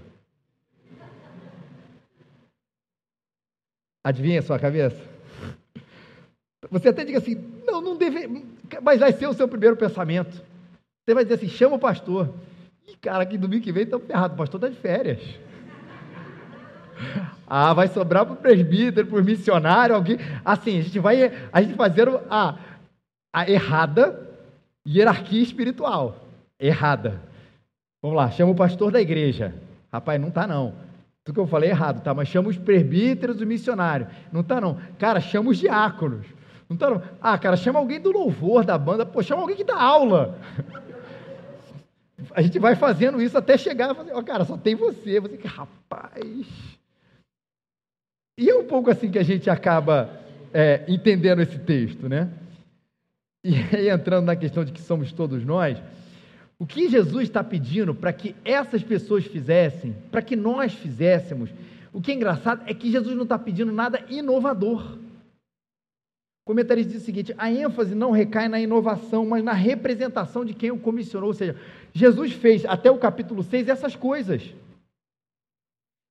Adivinha 4.03 4.39
a 4.39 4.43
sua 4.43 4.57
cabeça? 4.57 5.11
Você 6.69 6.89
até 6.89 7.03
diga 7.03 7.17
assim, 7.17 7.35
não, 7.65 7.81
não 7.81 7.97
deve, 7.97 8.45
mas 8.81 8.99
vai 8.99 9.11
ser 9.11 9.27
o 9.27 9.33
seu 9.33 9.47
primeiro 9.47 9.75
pensamento. 9.75 10.41
Você 11.03 11.13
vai 11.13 11.23
dizer 11.23 11.35
assim, 11.35 11.49
chama 11.49 11.75
o 11.75 11.79
pastor. 11.79 12.33
E 12.87 12.95
cara, 12.95 13.25
que 13.25 13.37
domingo 13.37 13.63
que 13.63 13.71
vem 13.71 13.83
estamos 13.83 14.05
ferrados, 14.05 14.35
o 14.35 14.37
pastor 14.37 14.59
está 14.59 14.69
de 14.69 14.81
férias. 14.81 15.19
Ah, 17.53 17.73
vai 17.73 17.89
sobrar 17.89 18.25
para 18.25 18.33
o 18.33 18.37
presbítero, 18.37 19.07
para 19.07 19.19
o 19.19 19.25
missionário, 19.25 19.93
alguém. 19.93 20.17
Assim, 20.45 20.79
a 20.79 20.83
gente 20.83 20.99
vai 20.99 21.49
a 21.51 21.61
gente 21.61 21.73
fazendo 21.73 22.21
a, 22.29 22.57
a 23.33 23.51
errada 23.51 24.25
hierarquia 24.87 25.43
espiritual. 25.43 26.15
Errada. 26.57 27.21
Vamos 28.01 28.15
lá, 28.15 28.31
chama 28.31 28.53
o 28.53 28.55
pastor 28.55 28.89
da 28.89 29.01
igreja. 29.01 29.53
Rapaz, 29.91 30.21
não 30.21 30.29
está 30.29 30.47
não. 30.47 30.73
Tudo 31.23 31.35
que 31.35 31.39
eu 31.39 31.47
falei 31.47 31.69
errado, 31.69 32.01
tá? 32.01 32.13
Mas 32.13 32.27
chama 32.27 32.49
os 32.49 32.57
presbíteros 32.57 33.41
e 33.41 33.45
missionários. 33.45 34.09
Não 34.31 34.43
tá, 34.43 34.59
não. 34.59 34.79
Cara, 34.97 35.19
chama 35.19 35.51
os 35.51 35.57
diáconos. 35.57 36.25
Não 36.67 36.75
tá, 36.75 36.89
não. 36.89 37.01
Ah, 37.21 37.37
cara, 37.37 37.55
chama 37.55 37.79
alguém 37.79 37.99
do 37.99 38.11
louvor 38.11 38.65
da 38.65 38.77
banda. 38.77 39.05
Pô, 39.05 39.21
chama 39.21 39.41
alguém 39.41 39.55
que 39.55 39.63
dá 39.63 39.79
aula. 39.79 40.39
A 42.35 42.41
gente 42.41 42.59
vai 42.59 42.75
fazendo 42.75 43.21
isso 43.21 43.37
até 43.37 43.57
chegar 43.57 43.91
e 43.91 43.95
fazer, 43.95 44.13
ó, 44.13 44.21
cara, 44.21 44.45
só 44.45 44.55
tem 44.55 44.75
você. 44.75 45.19
Você 45.19 45.37
que, 45.37 45.47
rapaz. 45.47 46.47
E 48.37 48.49
é 48.49 48.55
um 48.55 48.65
pouco 48.65 48.89
assim 48.89 49.09
que 49.09 49.19
a 49.19 49.23
gente 49.23 49.49
acaba 49.49 50.09
é, 50.53 50.83
entendendo 50.87 51.41
esse 51.41 51.57
texto, 51.59 52.07
né? 52.07 52.29
E 53.43 53.55
aí, 53.55 53.89
entrando 53.89 54.25
na 54.25 54.35
questão 54.35 54.63
de 54.63 54.71
que 54.71 54.81
somos 54.81 55.11
todos 55.11 55.43
nós, 55.43 55.81
o 56.61 56.65
que 56.67 56.87
Jesus 56.87 57.23
está 57.23 57.43
pedindo 57.43 57.95
para 57.95 58.13
que 58.13 58.35
essas 58.45 58.83
pessoas 58.83 59.25
fizessem, 59.25 59.95
para 60.11 60.21
que 60.21 60.35
nós 60.35 60.71
fizéssemos, 60.71 61.49
o 61.91 61.99
que 61.99 62.11
é 62.11 62.13
engraçado 62.13 62.61
é 62.67 62.73
que 62.75 62.91
Jesus 62.91 63.15
não 63.15 63.23
está 63.23 63.39
pedindo 63.39 63.71
nada 63.71 64.05
inovador. 64.07 64.95
O 64.95 66.45
comentarista 66.45 66.91
diz 66.91 67.01
o 67.01 67.05
seguinte: 67.05 67.33
a 67.35 67.51
ênfase 67.51 67.95
não 67.95 68.11
recai 68.11 68.47
na 68.47 68.59
inovação, 68.59 69.25
mas 69.25 69.43
na 69.43 69.53
representação 69.53 70.45
de 70.45 70.53
quem 70.53 70.69
o 70.69 70.77
comissionou. 70.77 71.29
Ou 71.29 71.33
seja, 71.33 71.59
Jesus 71.93 72.33
fez 72.33 72.63
até 72.65 72.91
o 72.91 72.99
capítulo 72.99 73.41
6 73.41 73.67
essas 73.67 73.95
coisas. 73.95 74.53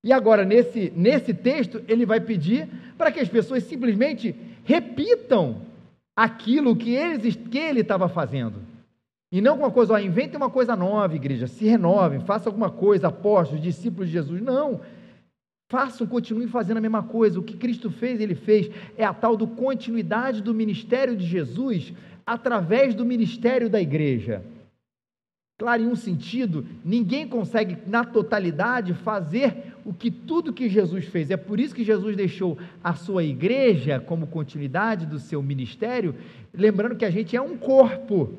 E 0.02 0.12
agora, 0.12 0.44
nesse, 0.44 0.92
nesse 0.96 1.32
texto, 1.32 1.80
ele 1.86 2.04
vai 2.04 2.18
pedir 2.18 2.68
para 2.98 3.12
que 3.12 3.20
as 3.20 3.28
pessoas 3.28 3.62
simplesmente 3.62 4.34
repitam 4.64 5.62
aquilo 6.16 6.74
que, 6.74 6.90
eles, 6.90 7.36
que 7.36 7.58
ele 7.58 7.82
estava 7.82 8.08
fazendo. 8.08 8.69
E 9.32 9.40
não 9.40 9.56
uma 9.56 9.70
coisa, 9.70 9.94
ó, 9.94 9.98
invente 9.98 10.36
uma 10.36 10.50
coisa 10.50 10.74
nova, 10.74 11.14
igreja, 11.14 11.46
se 11.46 11.64
renovem, 11.64 12.20
faça 12.20 12.48
alguma 12.48 12.70
coisa, 12.70 13.08
apóstolos, 13.08 13.62
discípulos 13.62 14.08
de 14.08 14.14
Jesus. 14.14 14.40
Não. 14.40 14.80
Façam, 15.70 16.04
continuem 16.04 16.48
fazendo 16.48 16.78
a 16.78 16.80
mesma 16.80 17.04
coisa. 17.04 17.38
O 17.38 17.42
que 17.44 17.56
Cristo 17.56 17.90
fez, 17.90 18.20
ele 18.20 18.34
fez. 18.34 18.68
É 18.98 19.04
a 19.04 19.14
tal 19.14 19.36
do 19.36 19.46
continuidade 19.46 20.42
do 20.42 20.52
ministério 20.52 21.16
de 21.16 21.24
Jesus 21.24 21.92
através 22.26 22.92
do 22.92 23.04
ministério 23.04 23.70
da 23.70 23.80
igreja. 23.80 24.42
Claro, 25.60 25.82
em 25.82 25.86
um 25.86 25.94
sentido, 25.94 26.66
ninguém 26.84 27.28
consegue 27.28 27.76
na 27.86 28.02
totalidade 28.02 28.94
fazer 28.94 29.74
o 29.84 29.92
que 29.92 30.10
tudo 30.10 30.52
que 30.52 30.68
Jesus 30.68 31.04
fez. 31.04 31.30
É 31.30 31.36
por 31.36 31.60
isso 31.60 31.74
que 31.74 31.84
Jesus 31.84 32.16
deixou 32.16 32.58
a 32.82 32.94
sua 32.94 33.22
igreja 33.22 34.00
como 34.00 34.26
continuidade 34.26 35.06
do 35.06 35.18
seu 35.18 35.42
ministério, 35.42 36.14
lembrando 36.52 36.96
que 36.96 37.04
a 37.04 37.10
gente 37.10 37.36
é 37.36 37.40
um 37.40 37.56
corpo. 37.56 38.38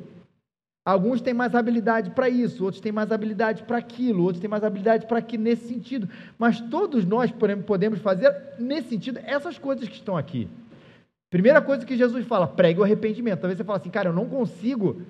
Alguns 0.83 1.21
têm 1.21 1.33
mais 1.33 1.53
habilidade 1.53 2.09
para 2.09 2.27
isso, 2.27 2.63
outros 2.63 2.81
têm 2.81 2.91
mais 2.91 3.11
habilidade 3.11 3.63
para 3.63 3.77
aquilo, 3.77 4.23
outros 4.23 4.41
têm 4.41 4.49
mais 4.49 4.63
habilidade 4.63 5.05
para 5.05 5.19
aqui 5.19 5.37
nesse 5.37 5.67
sentido. 5.67 6.09
Mas 6.39 6.59
todos 6.59 7.05
nós 7.05 7.31
podemos 7.65 7.99
fazer 7.99 8.35
nesse 8.57 8.89
sentido 8.89 9.19
essas 9.23 9.59
coisas 9.59 9.87
que 9.87 9.95
estão 9.95 10.17
aqui. 10.17 10.47
Primeira 11.29 11.61
coisa 11.61 11.85
que 11.85 11.95
Jesus 11.95 12.25
fala, 12.25 12.47
pregue 12.47 12.79
o 12.79 12.83
arrependimento. 12.83 13.41
Talvez 13.41 13.57
você 13.57 13.63
fale 13.63 13.79
assim, 13.79 13.91
cara, 13.91 14.09
eu 14.09 14.13
não 14.13 14.27
consigo 14.27 15.01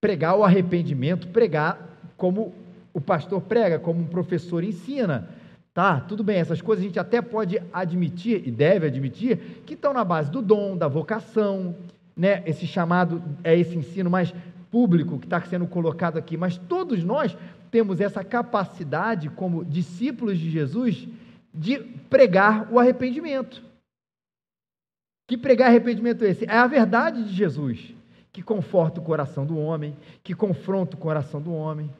pregar 0.00 0.36
o 0.36 0.44
arrependimento, 0.44 1.28
pregar 1.28 1.98
como 2.16 2.52
o 2.92 3.00
pastor 3.00 3.40
prega, 3.40 3.78
como 3.78 4.00
um 4.00 4.06
professor 4.06 4.64
ensina. 4.64 5.28
Tá, 5.72 6.00
tudo 6.00 6.24
bem, 6.24 6.38
essas 6.38 6.60
coisas 6.60 6.82
a 6.82 6.88
gente 6.88 6.98
até 6.98 7.20
pode 7.20 7.62
admitir 7.72 8.42
e 8.46 8.50
deve 8.50 8.86
admitir 8.86 9.62
que 9.66 9.74
estão 9.74 9.92
na 9.92 10.02
base 10.02 10.30
do 10.30 10.40
dom, 10.40 10.76
da 10.76 10.88
vocação, 10.88 11.74
né? 12.16 12.42
Esse 12.46 12.66
chamado 12.66 13.22
é 13.44 13.58
esse 13.58 13.76
ensino, 13.76 14.08
mas 14.08 14.34
público 14.70 15.18
que 15.18 15.26
está 15.26 15.40
sendo 15.42 15.66
colocado 15.66 16.18
aqui, 16.18 16.36
mas 16.36 16.56
todos 16.56 17.02
nós 17.04 17.36
temos 17.70 18.00
essa 18.00 18.24
capacidade, 18.24 19.28
como 19.30 19.64
discípulos 19.64 20.38
de 20.38 20.50
Jesus, 20.50 21.06
de 21.52 21.78
pregar 21.78 22.72
o 22.72 22.78
arrependimento. 22.78 23.62
Que 25.28 25.36
pregar 25.36 25.68
arrependimento 25.68 26.24
é 26.24 26.30
esse? 26.30 26.44
É 26.44 26.56
a 26.56 26.66
verdade 26.66 27.24
de 27.24 27.32
Jesus, 27.34 27.94
que 28.32 28.42
conforta 28.42 29.00
o 29.00 29.04
coração 29.04 29.44
do 29.44 29.58
homem, 29.58 29.96
que 30.22 30.34
confronta 30.34 30.96
o 30.96 31.00
coração 31.00 31.40
do 31.40 31.52
homem, 31.52 31.90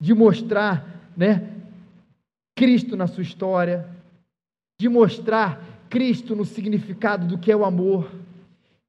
de 0.00 0.12
mostrar, 0.12 1.10
né, 1.16 1.48
Cristo 2.56 2.96
na 2.96 3.06
sua 3.06 3.22
história, 3.22 3.88
de 4.78 4.88
mostrar 4.88 5.62
Cristo 5.88 6.34
no 6.34 6.44
significado 6.44 7.26
do 7.26 7.38
que 7.38 7.50
é 7.50 7.56
o 7.56 7.64
amor 7.64 8.10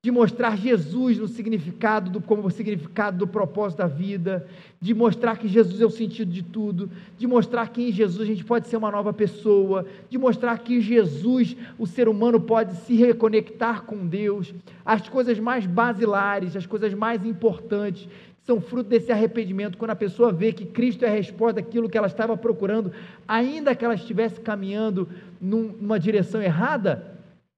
de 0.05 0.11
mostrar 0.11 0.57
Jesus 0.57 1.17
no 1.17 1.29
significado 1.29 2.11
do 2.11 2.19
como 2.19 2.51
significado 2.51 3.19
do 3.19 3.25
propósito 3.25 3.77
da 3.77 3.87
vida, 3.87 4.45
de 4.81 4.93
mostrar 4.93 5.37
que 5.37 5.47
Jesus 5.47 5.79
é 5.79 5.85
o 5.85 5.89
sentido 5.89 6.29
de 6.29 6.43
tudo, 6.43 6.91
de 7.17 7.25
mostrar 7.25 7.69
que 7.69 7.81
em 7.81 7.89
Jesus 7.89 8.19
a 8.19 8.25
gente 8.25 8.43
pode 8.43 8.67
ser 8.67 8.75
uma 8.75 8.91
nova 8.91 9.13
pessoa, 9.13 9.85
de 10.09 10.17
mostrar 10.17 10.59
que 10.59 10.75
em 10.75 10.81
Jesus 10.81 11.55
o 11.79 11.87
ser 11.87 12.09
humano 12.09 12.37
pode 12.41 12.75
se 12.79 12.95
reconectar 12.97 13.83
com 13.83 14.05
Deus, 14.05 14.53
as 14.85 15.07
coisas 15.07 15.39
mais 15.39 15.65
basilares, 15.65 16.57
as 16.57 16.65
coisas 16.65 16.93
mais 16.93 17.25
importantes, 17.25 18.05
são 18.45 18.59
fruto 18.59 18.89
desse 18.89 19.09
arrependimento, 19.09 19.77
quando 19.77 19.91
a 19.91 19.95
pessoa 19.95 20.33
vê 20.33 20.51
que 20.51 20.65
Cristo 20.65 21.05
é 21.05 21.07
a 21.07 21.13
resposta 21.13 21.61
daquilo 21.61 21.89
que 21.89 21.97
ela 21.97 22.07
estava 22.07 22.35
procurando, 22.35 22.91
ainda 23.25 23.73
que 23.73 23.85
ela 23.85 23.95
estivesse 23.95 24.41
caminhando 24.41 25.07
numa 25.39 25.97
direção 25.97 26.41
errada, 26.41 27.12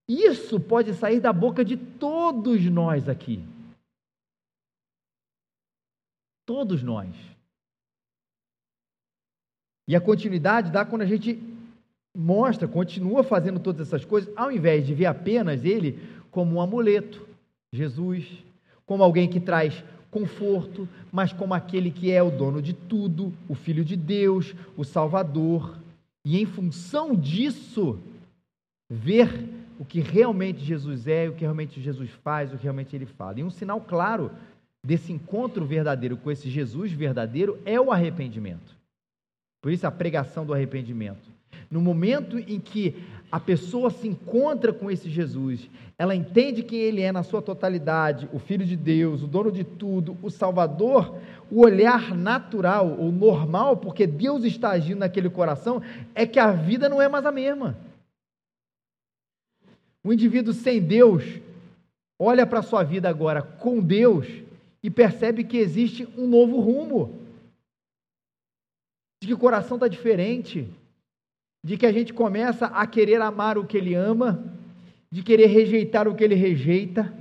isso 0.08 0.60
pode 0.60 0.94
sair 0.94 1.20
da 1.20 1.34
boca 1.34 1.66
de 1.66 1.76
todos 1.76 2.64
nós 2.66 3.10
aqui. 3.10 3.44
Todos 6.46 6.84
nós. 6.84 7.16
E 9.88 9.96
a 9.96 10.02
continuidade 10.02 10.72
dá 10.72 10.86
quando 10.86 11.02
a 11.02 11.08
gente 11.08 11.42
mostra, 12.16 12.68
continua 12.68 13.24
fazendo 13.24 13.60
todas 13.60 13.88
essas 13.88 14.06
coisas, 14.06 14.32
ao 14.36 14.52
invés 14.52 14.86
de 14.86 14.94
ver 14.94 15.06
apenas 15.06 15.66
ele 15.66 16.00
como 16.32 16.56
um 16.56 16.62
amuleto, 16.62 17.28
Jesus, 17.74 18.26
como 18.86 19.04
alguém 19.04 19.28
que 19.28 19.40
traz 19.40 19.84
conforto, 20.10 20.88
mas 21.12 21.34
como 21.34 21.54
aquele 21.54 21.92
que 21.92 22.12
é 22.12 22.24
o 22.24 22.32
dono 22.32 22.62
de 22.62 22.74
tudo, 22.74 23.34
o 23.50 23.56
Filho 23.56 23.84
de 23.84 23.96
Deus, 23.96 24.56
o 24.78 24.84
Salvador. 24.84 25.78
E 26.24 26.40
em 26.40 26.46
função 26.46 27.16
disso, 27.16 28.00
ver 28.90 29.55
o 29.80 29.86
que 29.86 30.00
realmente 30.00 30.64
Jesus 30.64 31.08
é, 31.08 31.28
o 31.28 31.34
que 31.34 31.42
realmente 31.42 31.82
Jesus 31.82 32.10
faz, 32.24 32.54
o 32.54 32.58
que 32.58 32.64
realmente 32.64 32.96
ele 32.96 33.06
fala. 33.06 33.40
E 33.40 33.44
um 33.44 33.50
sinal 33.50 33.82
claro 33.82 34.32
desse 34.84 35.12
encontro 35.12 35.66
verdadeiro 35.66 36.16
com 36.16 36.32
esse 36.32 36.50
Jesus 36.50 36.92
verdadeiro 36.92 37.60
é 37.66 37.80
o 37.80 37.92
arrependimento. 37.92 38.76
Por 39.62 39.72
isso 39.72 39.88
a 39.88 39.92
pregação 39.92 40.46
do 40.46 40.54
arrependimento. 40.54 41.34
No 41.72 41.82
momento 41.82 42.38
em 42.38 42.60
que 42.60 43.04
a 43.32 43.40
pessoa 43.40 43.90
se 43.90 44.08
encontra 44.08 44.72
com 44.72 44.92
esse 44.92 45.10
Jesus, 45.10 45.68
ela 45.98 46.16
entende 46.16 46.62
quem 46.62 46.80
ele 46.80 47.02
é 47.02 47.12
na 47.12 47.24
sua 47.24 47.42
totalidade, 47.42 48.30
o 48.32 48.40
Filho 48.40 48.66
de 48.66 48.76
Deus, 48.76 49.24
o 49.24 49.28
dono 49.28 49.52
de 49.52 49.64
tudo, 49.64 50.16
o 50.22 50.30
Salvador, 50.30 51.18
o 51.50 51.62
olhar 51.62 52.14
natural 52.16 52.96
ou 53.00 53.12
normal, 53.12 53.78
porque 53.78 54.06
Deus 54.06 54.44
está 54.44 54.70
agindo 54.70 55.00
naquele 55.00 55.30
coração, 55.30 55.82
é 56.14 56.26
que 56.26 56.40
a 56.40 56.52
vida 56.52 56.88
não 56.88 57.02
é 57.02 57.10
mais 57.10 57.26
a 57.26 57.32
mesma. 57.32 57.76
O 60.06 60.14
indivíduo 60.14 60.54
sem 60.54 60.80
Deus 60.80 61.24
olha 62.20 62.46
para 62.46 62.60
a 62.60 62.64
sua 62.64 62.84
vida 62.84 63.10
agora 63.10 63.42
com 63.42 63.82
Deus 63.82 64.28
e 64.84 64.92
percebe 64.92 65.44
que 65.44 65.58
existe 65.58 66.08
um 66.16 66.28
novo 66.28 66.60
rumo, 66.60 67.20
de 69.20 69.28
que 69.28 69.34
o 69.34 69.38
coração 69.40 69.78
está 69.78 69.88
diferente, 69.88 70.70
de 71.64 71.76
que 71.76 71.88
a 71.88 71.92
gente 71.92 72.14
começa 72.14 72.68
a 72.68 72.86
querer 72.86 73.20
amar 73.20 73.58
o 73.58 73.66
que 73.66 73.76
ele 73.76 73.96
ama, 73.96 74.46
de 75.10 75.24
querer 75.24 75.48
rejeitar 75.48 76.08
o 76.08 76.14
que 76.14 76.24
ele 76.24 76.36
rejeita, 76.36 77.12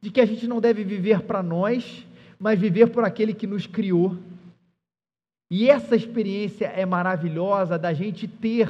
de 0.00 0.10
que 0.10 0.20
a 0.20 0.26
gente 0.26 0.48
não 0.48 0.60
deve 0.60 0.82
viver 0.82 1.22
para 1.22 1.44
nós, 1.44 2.04
mas 2.40 2.58
viver 2.58 2.88
por 2.88 3.04
aquele 3.04 3.34
que 3.34 3.46
nos 3.46 3.68
criou. 3.68 4.18
E 5.48 5.70
essa 5.70 5.94
experiência 5.94 6.66
é 6.66 6.84
maravilhosa 6.84 7.78
da 7.78 7.92
gente 7.92 8.26
ter. 8.26 8.68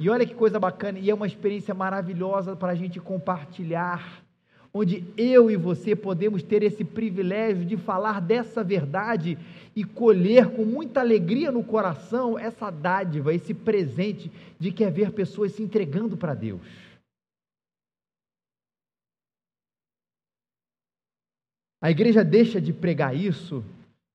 E 0.00 0.08
olha 0.08 0.26
que 0.26 0.34
coisa 0.34 0.60
bacana, 0.60 0.98
e 0.98 1.10
é 1.10 1.14
uma 1.14 1.26
experiência 1.26 1.74
maravilhosa 1.74 2.54
para 2.54 2.72
a 2.72 2.74
gente 2.74 3.00
compartilhar 3.00 4.22
onde 4.72 5.04
eu 5.16 5.50
e 5.50 5.56
você 5.56 5.96
podemos 5.96 6.42
ter 6.42 6.62
esse 6.62 6.84
privilégio 6.84 7.64
de 7.64 7.76
falar 7.76 8.20
dessa 8.20 8.62
verdade 8.62 9.38
e 9.74 9.82
colher 9.82 10.50
com 10.54 10.64
muita 10.64 11.00
alegria 11.00 11.50
no 11.50 11.64
coração 11.64 12.38
essa 12.38 12.70
dádiva, 12.70 13.34
esse 13.34 13.54
presente 13.54 14.30
de 14.58 14.70
que 14.70 14.84
é 14.84 14.90
ver 14.90 15.12
pessoas 15.12 15.52
se 15.52 15.62
entregando 15.62 16.16
para 16.16 16.34
Deus. 16.34 16.60
A 21.80 21.90
igreja 21.90 22.24
deixa 22.24 22.60
de 22.60 22.72
pregar 22.72 23.16
isso 23.16 23.64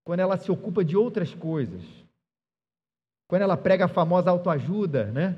quando 0.04 0.20
ela 0.20 0.38
se 0.38 0.52
ocupa 0.52 0.84
de 0.84 0.98
outras 0.98 1.34
coisas. 1.34 1.82
Quando 3.28 3.42
ela 3.42 3.56
prega 3.56 3.86
a 3.86 3.90
famosa 3.90 4.30
autoajuda, 4.30 5.06
né? 5.12 5.36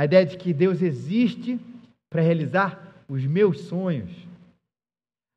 A 0.00 0.06
ideia 0.06 0.24
de 0.24 0.38
que 0.38 0.54
Deus 0.54 0.80
existe 0.80 1.60
para 2.08 2.22
realizar 2.22 3.04
os 3.06 3.22
meus 3.26 3.60
sonhos. 3.64 4.10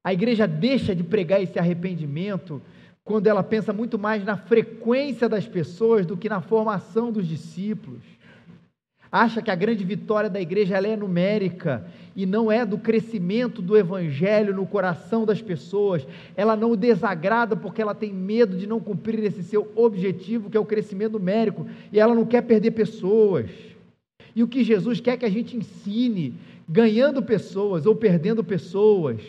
A 0.02 0.14
igreja 0.14 0.48
deixa 0.48 0.96
de 0.96 1.04
pregar 1.04 1.44
esse 1.44 1.60
arrependimento 1.60 2.62
quando 3.04 3.28
ela 3.28 3.44
pensa 3.44 3.74
muito 3.74 4.00
mais 4.00 4.24
na 4.24 4.38
frequência 4.38 5.28
das 5.28 5.46
pessoas 5.46 6.06
do 6.06 6.16
que 6.16 6.30
na 6.30 6.40
formação 6.40 7.12
dos 7.12 7.28
discípulos. 7.28 8.04
Acha 9.12 9.42
que 9.42 9.52
a 9.52 9.56
grande 9.56 9.84
vitória 9.84 10.30
da 10.30 10.40
igreja 10.40 10.78
é 10.78 10.96
numérica 10.96 11.86
e 12.16 12.26
não 12.26 12.50
é 12.50 12.66
do 12.66 12.78
crescimento 12.78 13.62
do 13.62 13.76
evangelho 13.76 14.56
no 14.56 14.66
coração 14.66 15.26
das 15.26 15.42
pessoas. 15.42 16.08
Ela 16.38 16.56
não 16.56 16.72
o 16.72 16.78
desagrada 16.78 17.54
porque 17.54 17.82
ela 17.82 17.94
tem 17.94 18.14
medo 18.14 18.56
de 18.56 18.66
não 18.66 18.80
cumprir 18.80 19.26
esse 19.26 19.44
seu 19.44 19.70
objetivo, 19.76 20.50
que 20.50 20.56
é 20.56 20.60
o 20.60 20.66
crescimento 20.66 21.20
numérico, 21.20 21.68
e 21.92 22.00
ela 22.00 22.16
não 22.16 22.26
quer 22.26 22.44
perder 22.44 22.72
pessoas. 22.72 23.73
E 24.36 24.42
o 24.42 24.48
que 24.48 24.64
Jesus 24.64 25.00
quer 25.00 25.18
que 25.18 25.26
a 25.26 25.30
gente 25.30 25.56
ensine, 25.56 26.34
ganhando 26.68 27.22
pessoas 27.22 27.86
ou 27.86 27.96
perdendo 27.96 28.44
pessoas, 28.44 29.22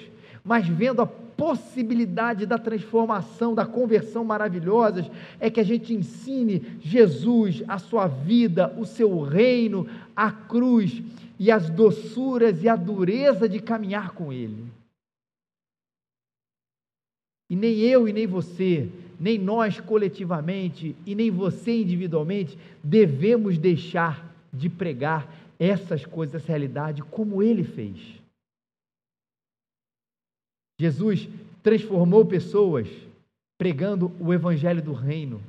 mas 0.43 0.67
vendo 0.67 1.03
a 1.03 1.07
possibilidade 1.07 2.47
da 2.47 2.59
transformação, 2.59 3.55
da 3.55 3.67
conversão 3.67 4.25
maravilhosas, 4.25 5.11
é 5.41 5.51
que 5.51 5.61
a 5.61 5.65
gente 5.65 5.93
ensine 5.93 6.63
Jesus, 6.81 7.63
a 7.67 7.79
sua 7.79 8.07
vida, 8.07 8.75
o 8.79 8.85
seu 8.85 9.21
reino, 9.23 9.87
a 10.15 10.31
cruz 10.31 11.03
e 11.39 11.51
as 11.51 11.69
doçuras 11.69 12.63
e 12.63 12.69
a 12.69 12.77
dureza 12.77 13.49
de 13.49 13.59
caminhar 13.61 14.13
com 14.13 14.33
Ele. 14.33 14.65
E 17.51 17.57
nem 17.57 17.79
eu 17.81 18.09
e 18.09 18.13
nem 18.13 18.27
você, 18.27 18.89
nem 19.21 19.39
nós 19.39 19.81
coletivamente 19.81 20.97
e 21.05 21.15
nem 21.15 21.31
você 21.31 21.83
individualmente 21.83 22.59
devemos 22.83 23.59
deixar 23.59 24.34
de 24.55 24.69
pregar 24.69 25.29
essas 25.59 26.05
coisas, 26.05 26.37
essa 26.37 26.49
realidade, 26.49 27.03
como 27.03 27.43
Ele 27.43 27.65
fez. 27.65 27.99
Jesus 30.79 31.29
transformou 31.63 32.25
pessoas 32.25 32.89
pregando 33.59 34.11
o 34.21 34.33
evangelho 34.33 34.83
do 34.83 34.93
reino. 34.93 35.41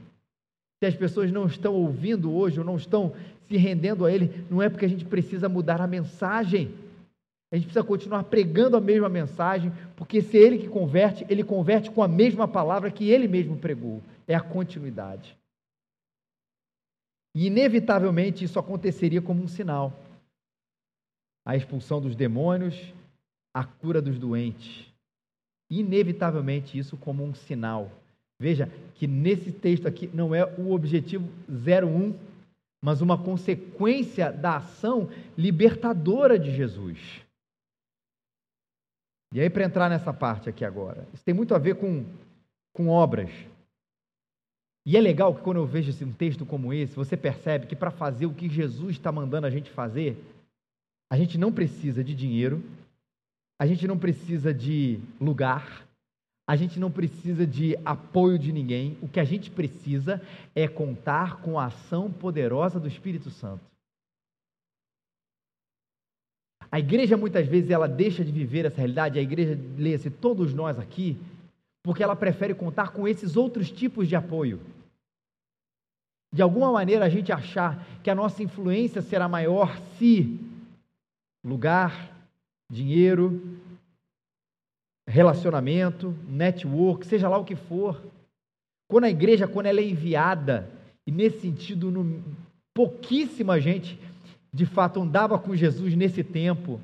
Se 0.79 0.87
as 0.87 0.95
pessoas 0.95 1.31
não 1.31 1.47
estão 1.47 1.73
ouvindo 1.73 2.33
hoje 2.33 2.59
ou 2.59 2.65
não 2.65 2.77
estão 2.77 3.13
se 3.47 3.57
rendendo 3.57 4.05
a 4.05 4.11
Ele, 4.11 4.45
não 4.49 4.61
é 4.61 4.69
porque 4.69 4.85
a 4.85 4.89
gente 4.89 5.05
precisa 5.05 5.49
mudar 5.49 5.81
a 5.81 5.87
mensagem. 5.87 6.71
A 7.51 7.55
gente 7.55 7.65
precisa 7.65 7.83
continuar 7.83 8.23
pregando 8.23 8.75
a 8.77 8.81
mesma 8.81 9.09
mensagem, 9.09 9.71
porque 9.95 10.21
se 10.21 10.37
Ele 10.37 10.57
que 10.57 10.67
converte, 10.67 11.25
Ele 11.29 11.43
converte 11.43 11.89
com 11.89 12.03
a 12.03 12.07
mesma 12.07 12.47
palavra 12.47 12.91
que 12.91 13.09
Ele 13.09 13.27
mesmo 13.27 13.57
pregou. 13.57 14.01
É 14.27 14.35
a 14.35 14.41
continuidade. 14.41 15.35
E 17.35 17.45
inevitavelmente 17.45 18.43
isso 18.43 18.57
aconteceria 18.57 19.21
como 19.21 19.43
um 19.43 19.47
sinal. 19.47 19.93
A 21.45 21.55
expulsão 21.55 22.01
dos 22.01 22.15
demônios, 22.15 22.93
a 23.53 23.63
cura 23.63 24.01
dos 24.01 24.17
doentes 24.17 24.95
inevitavelmente 25.69 26.77
isso 26.77 26.97
como 26.97 27.23
um 27.23 27.33
sinal. 27.33 27.91
Veja 28.39 28.69
que 28.95 29.07
nesse 29.07 29.51
texto 29.51 29.87
aqui 29.87 30.07
não 30.13 30.35
é 30.35 30.45
o 30.59 30.71
objetivo 30.71 31.27
01, 31.49 32.13
mas 32.81 33.01
uma 33.01 33.17
consequência 33.17 34.31
da 34.31 34.57
ação 34.57 35.09
libertadora 35.37 36.37
de 36.37 36.55
Jesus. 36.55 36.99
E 39.33 39.41
aí, 39.41 39.49
para 39.49 39.65
entrar 39.65 39.89
nessa 39.89 40.13
parte 40.13 40.49
aqui 40.49 40.63
agora, 40.63 41.07
isso 41.13 41.23
tem 41.23 41.33
muito 41.33 41.55
a 41.55 41.57
ver 41.57 41.75
com, 41.75 42.05
com 42.73 42.87
obras. 42.87 43.29
E 44.85 44.95
é 44.95 45.01
legal 45.01 45.33
que 45.33 45.41
quando 45.41 45.57
eu 45.57 45.65
vejo 45.65 45.91
um 46.05 46.13
texto 46.13 46.45
como 46.45 46.71
esse, 46.71 46.95
você 46.95 47.17
percebe 47.17 47.65
que 47.65 47.75
para 47.75 47.89
fazer 47.89 48.27
o 48.27 48.33
que 48.33 48.47
Jesus 48.47 48.91
está 48.91 49.11
mandando 49.11 49.47
a 49.47 49.49
gente 49.49 49.71
fazer, 49.71 50.15
a 51.11 51.17
gente 51.17 51.37
não 51.37 51.51
precisa 51.51 52.03
de 52.03 52.13
dinheiro, 52.13 52.63
a 53.59 53.65
gente 53.65 53.87
não 53.87 53.97
precisa 53.97 54.53
de 54.53 54.99
lugar, 55.19 55.87
a 56.47 56.55
gente 56.55 56.79
não 56.79 56.91
precisa 56.91 57.47
de 57.47 57.75
apoio 57.83 58.37
de 58.37 58.51
ninguém. 58.51 58.95
O 59.01 59.07
que 59.07 59.19
a 59.19 59.23
gente 59.23 59.49
precisa 59.49 60.21
é 60.53 60.67
contar 60.67 61.41
com 61.41 61.59
a 61.59 61.65
ação 61.65 62.11
poderosa 62.11 62.79
do 62.79 62.87
Espírito 62.87 63.31
Santo. 63.31 63.63
A 66.71 66.79
igreja 66.79 67.17
muitas 67.17 67.47
vezes 67.47 67.71
ela 67.71 67.87
deixa 67.87 68.23
de 68.23 68.31
viver 68.31 68.65
essa 68.65 68.77
realidade, 68.77 69.17
a 69.17 69.21
igreja, 69.21 69.57
leia-se 69.77 70.09
todos 70.09 70.53
nós 70.53 70.77
aqui, 70.77 71.17
porque 71.83 72.03
ela 72.03 72.15
prefere 72.15 72.53
contar 72.53 72.91
com 72.91 73.07
esses 73.07 73.35
outros 73.35 73.71
tipos 73.71 74.07
de 74.07 74.15
apoio. 74.15 74.59
De 76.35 76.41
alguma 76.41 76.69
maneira 76.69 77.05
a 77.05 77.07
gente 77.09 77.31
achar 77.31 77.81
que 78.03 78.09
a 78.09 78.13
nossa 78.13 78.43
influência 78.43 79.01
será 79.01 79.25
maior 79.25 79.79
se 79.97 80.37
lugar, 81.41 82.13
dinheiro, 82.69 83.57
relacionamento, 85.07 86.13
network, 86.27 87.05
seja 87.05 87.29
lá 87.29 87.37
o 87.37 87.45
que 87.45 87.55
for. 87.55 88.03
Quando 88.89 89.05
a 89.05 89.09
igreja, 89.09 89.47
quando 89.47 89.67
ela 89.67 89.79
é 89.79 89.85
enviada, 89.85 90.69
e 91.07 91.11
nesse 91.11 91.39
sentido, 91.39 91.89
no, 91.89 92.21
pouquíssima 92.75 93.57
gente 93.61 93.97
de 94.53 94.65
fato 94.65 95.01
andava 95.01 95.39
com 95.39 95.55
Jesus 95.55 95.95
nesse 95.95 96.21
tempo. 96.21 96.81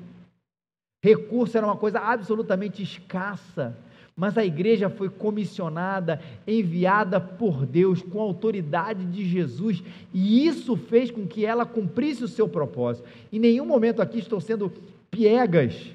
Recurso 1.04 1.58
era 1.58 1.66
uma 1.66 1.76
coisa 1.76 2.00
absolutamente 2.00 2.82
escassa, 2.82 3.76
mas 4.16 4.36
a 4.36 4.44
igreja 4.44 4.90
foi 4.90 5.08
comissionada, 5.08 6.20
enviada 6.46 7.20
por 7.20 7.64
Deus 7.64 8.02
com 8.02 8.20
a 8.20 8.24
autoridade 8.24 9.04
de 9.06 9.24
Jesus, 9.24 9.82
e 10.12 10.46
isso 10.46 10.76
fez 10.76 11.10
com 11.10 11.26
que 11.26 11.46
ela 11.46 11.64
cumprisse 11.64 12.22
o 12.22 12.28
seu 12.28 12.48
propósito. 12.48 13.08
Em 13.32 13.38
nenhum 13.38 13.64
momento 13.64 14.02
aqui 14.02 14.18
estou 14.18 14.40
sendo 14.40 14.72
piegas 15.10 15.92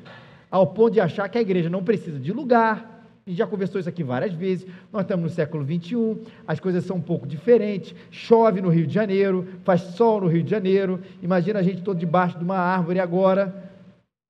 ao 0.50 0.68
ponto 0.68 0.94
de 0.94 1.00
achar 1.00 1.28
que 1.30 1.38
a 1.38 1.42
igreja 1.42 1.70
não 1.70 1.84
precisa 1.84 2.20
de 2.20 2.32
lugar. 2.32 3.04
A 3.26 3.30
gente 3.30 3.40
já 3.40 3.46
conversou 3.46 3.80
isso 3.80 3.90
aqui 3.90 4.04
várias 4.04 4.34
vezes. 4.34 4.66
Nós 4.92 5.02
estamos 5.02 5.24
no 5.24 5.30
século 5.30 5.64
21, 5.64 6.20
as 6.48 6.62
coisas 6.62 6.86
são 6.86 6.96
um 6.96 7.02
pouco 7.02 7.28
diferentes. 7.28 7.94
Chove 8.10 8.62
no 8.62 8.70
Rio 8.70 8.88
de 8.88 8.94
Janeiro, 8.94 9.46
faz 9.66 9.82
sol 9.82 10.22
no 10.22 10.28
Rio 10.28 10.44
de 10.44 10.50
Janeiro. 10.50 11.02
Imagina 11.22 11.60
a 11.60 11.64
gente 11.64 11.82
todo 11.82 12.00
debaixo 12.00 12.38
de 12.38 12.44
uma 12.46 12.58
árvore 12.58 13.02
agora, 13.02 13.67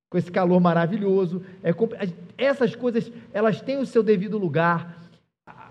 com 0.10 0.18
esse 0.18 0.32
calor 0.32 0.60
maravilhoso. 0.60 1.44
É, 1.64 1.72
essas 2.38 2.76
coisas, 2.76 3.12
elas 3.34 3.62
têm 3.62 3.78
o 3.78 3.86
seu 3.86 4.04
devido 4.04 4.38
lugar 4.38 4.98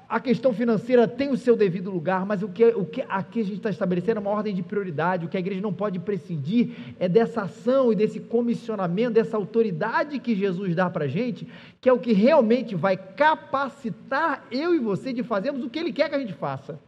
a 0.08 0.20
questão 0.20 0.52
financeira 0.52 1.08
tem 1.08 1.30
o 1.30 1.36
seu 1.36 1.56
devido 1.56 1.90
lugar, 1.90 2.24
mas 2.24 2.42
o 2.42 2.48
que, 2.48 2.64
o 2.66 2.84
que 2.84 3.02
aqui 3.08 3.40
a 3.40 3.44
gente 3.44 3.56
está 3.56 3.70
estabelecendo 3.70 4.18
é 4.18 4.20
uma 4.20 4.30
ordem 4.30 4.54
de 4.54 4.62
prioridade. 4.62 5.26
O 5.26 5.28
que 5.28 5.36
a 5.36 5.40
igreja 5.40 5.60
não 5.60 5.74
pode 5.74 5.98
prescindir 5.98 6.94
é 7.00 7.08
dessa 7.08 7.42
ação 7.42 7.92
e 7.92 7.96
desse 7.96 8.20
comissionamento, 8.20 9.14
dessa 9.14 9.36
autoridade 9.36 10.20
que 10.20 10.34
Jesus 10.34 10.76
dá 10.76 10.88
para 10.88 11.06
a 11.06 11.08
gente, 11.08 11.48
que 11.80 11.88
é 11.88 11.92
o 11.92 11.98
que 11.98 12.12
realmente 12.12 12.76
vai 12.76 12.96
capacitar 12.96 14.46
eu 14.50 14.74
e 14.74 14.78
você 14.78 15.12
de 15.12 15.24
fazermos 15.24 15.64
o 15.64 15.70
que 15.70 15.78
Ele 15.78 15.92
quer 15.92 16.08
que 16.08 16.14
a 16.14 16.20
gente 16.20 16.34
faça. 16.34 16.78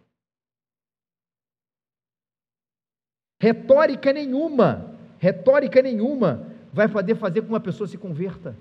Retórica 3.40 4.12
nenhuma, 4.12 4.94
retórica 5.18 5.82
nenhuma 5.82 6.47
vai 6.78 6.88
poder 6.88 7.16
fazer 7.16 7.40
com 7.40 7.48
que 7.48 7.52
uma 7.52 7.58
pessoa 7.58 7.88
se 7.88 7.98
converta. 7.98 8.56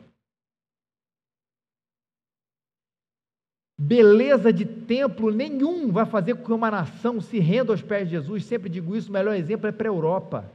Beleza 3.80 4.52
de 4.52 4.66
templo 4.66 5.30
nenhum 5.30 5.92
vai 5.92 6.04
fazer 6.04 6.34
com 6.34 6.44
que 6.44 6.52
uma 6.52 6.72
nação 6.72 7.22
se 7.22 7.38
renda 7.38 7.72
aos 7.72 7.84
pés 7.84 8.06
de 8.06 8.16
Jesus. 8.16 8.44
Sempre 8.46 8.72
digo 8.72 8.96
isso, 8.96 9.10
o 9.10 9.14
melhor 9.14 9.36
exemplo 9.36 9.68
é 9.68 9.72
para 9.72 9.88
a 9.88 9.94
Europa. 9.94 10.52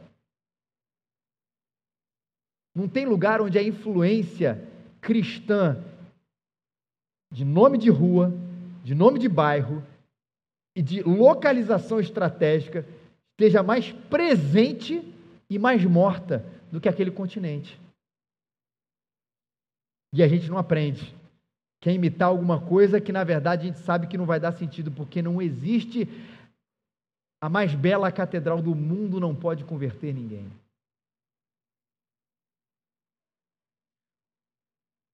Não 2.75 2.89
tem 2.89 3.07
lugar 3.07 3.41
onde 3.41 3.57
a 3.57 3.63
influência 3.63 4.69
cristã 5.01 5.81
de 7.31 7.45
nome 7.45 7.79
de 7.79 7.91
rua, 7.91 8.33
de 8.83 8.93
nome 8.93 9.21
de 9.21 9.29
bairro 9.29 9.87
e 10.75 10.83
de 10.83 11.01
localização 11.01 12.01
estratégica 12.01 12.85
esteja 13.31 13.63
mais 13.63 13.93
presente 13.93 15.01
e 15.49 15.61
mais 15.61 15.85
morta 15.85 16.45
do 16.73 16.81
que 16.81 16.89
aquele 16.89 17.13
continente. 17.13 17.79
E 20.15 20.23
a 20.23 20.29
gente 20.29 20.49
não 20.49 20.59
aprende 20.59 21.15
quer 21.83 21.93
imitar 21.93 22.29
alguma 22.29 22.65
coisa 22.65 23.01
que 23.01 23.11
na 23.11 23.25
verdade 23.25 23.63
a 23.63 23.67
gente 23.67 23.81
sabe 23.81 24.07
que 24.07 24.17
não 24.17 24.25
vai 24.25 24.39
dar 24.39 24.53
sentido, 24.53 24.91
porque 24.93 25.21
não 25.21 25.43
existe 25.43 26.07
a 27.43 27.49
mais 27.49 27.75
bela 27.75 28.11
catedral 28.13 28.63
do 28.63 28.73
mundo 28.73 29.19
não 29.19 29.35
pode 29.35 29.65
converter 29.65 30.15
ninguém. 30.15 30.49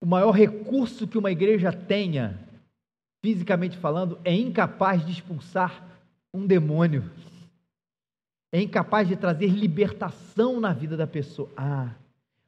O 0.02 0.06
maior 0.06 0.30
recurso 0.30 1.08
que 1.08 1.16
uma 1.16 1.32
igreja 1.32 1.72
tenha, 1.72 2.38
fisicamente 3.24 3.78
falando, 3.78 4.20
é 4.22 4.34
incapaz 4.34 5.04
de 5.04 5.12
expulsar 5.12 5.82
um 6.34 6.46
demônio. 6.46 7.02
É 8.52 8.60
incapaz 8.60 9.06
de 9.06 9.16
trazer 9.16 9.48
libertação 9.48 10.60
na 10.60 10.72
vida 10.72 10.96
da 10.96 11.06
pessoa. 11.06 11.50
Ah, 11.56 11.94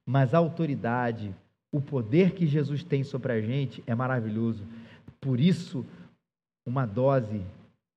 mas 0.06 0.32
a 0.32 0.38
autoridade, 0.38 1.34
o 1.70 1.80
poder 1.80 2.32
que 2.34 2.46
Jesus 2.46 2.82
tem 2.82 3.04
sobre 3.04 3.32
a 3.32 3.40
gente 3.40 3.82
é 3.86 3.94
maravilhoso. 3.94 4.64
Por 5.20 5.38
isso, 5.38 5.84
uma 6.66 6.86
dose 6.86 7.44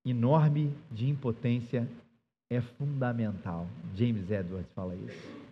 enorme 0.06 0.76
de 0.92 1.08
impotência 1.08 1.88
é 2.50 2.60
fundamental. 2.60 3.68
James 3.96 4.30
Edwards 4.30 4.72
fala 4.74 4.96
isso. 4.96 5.44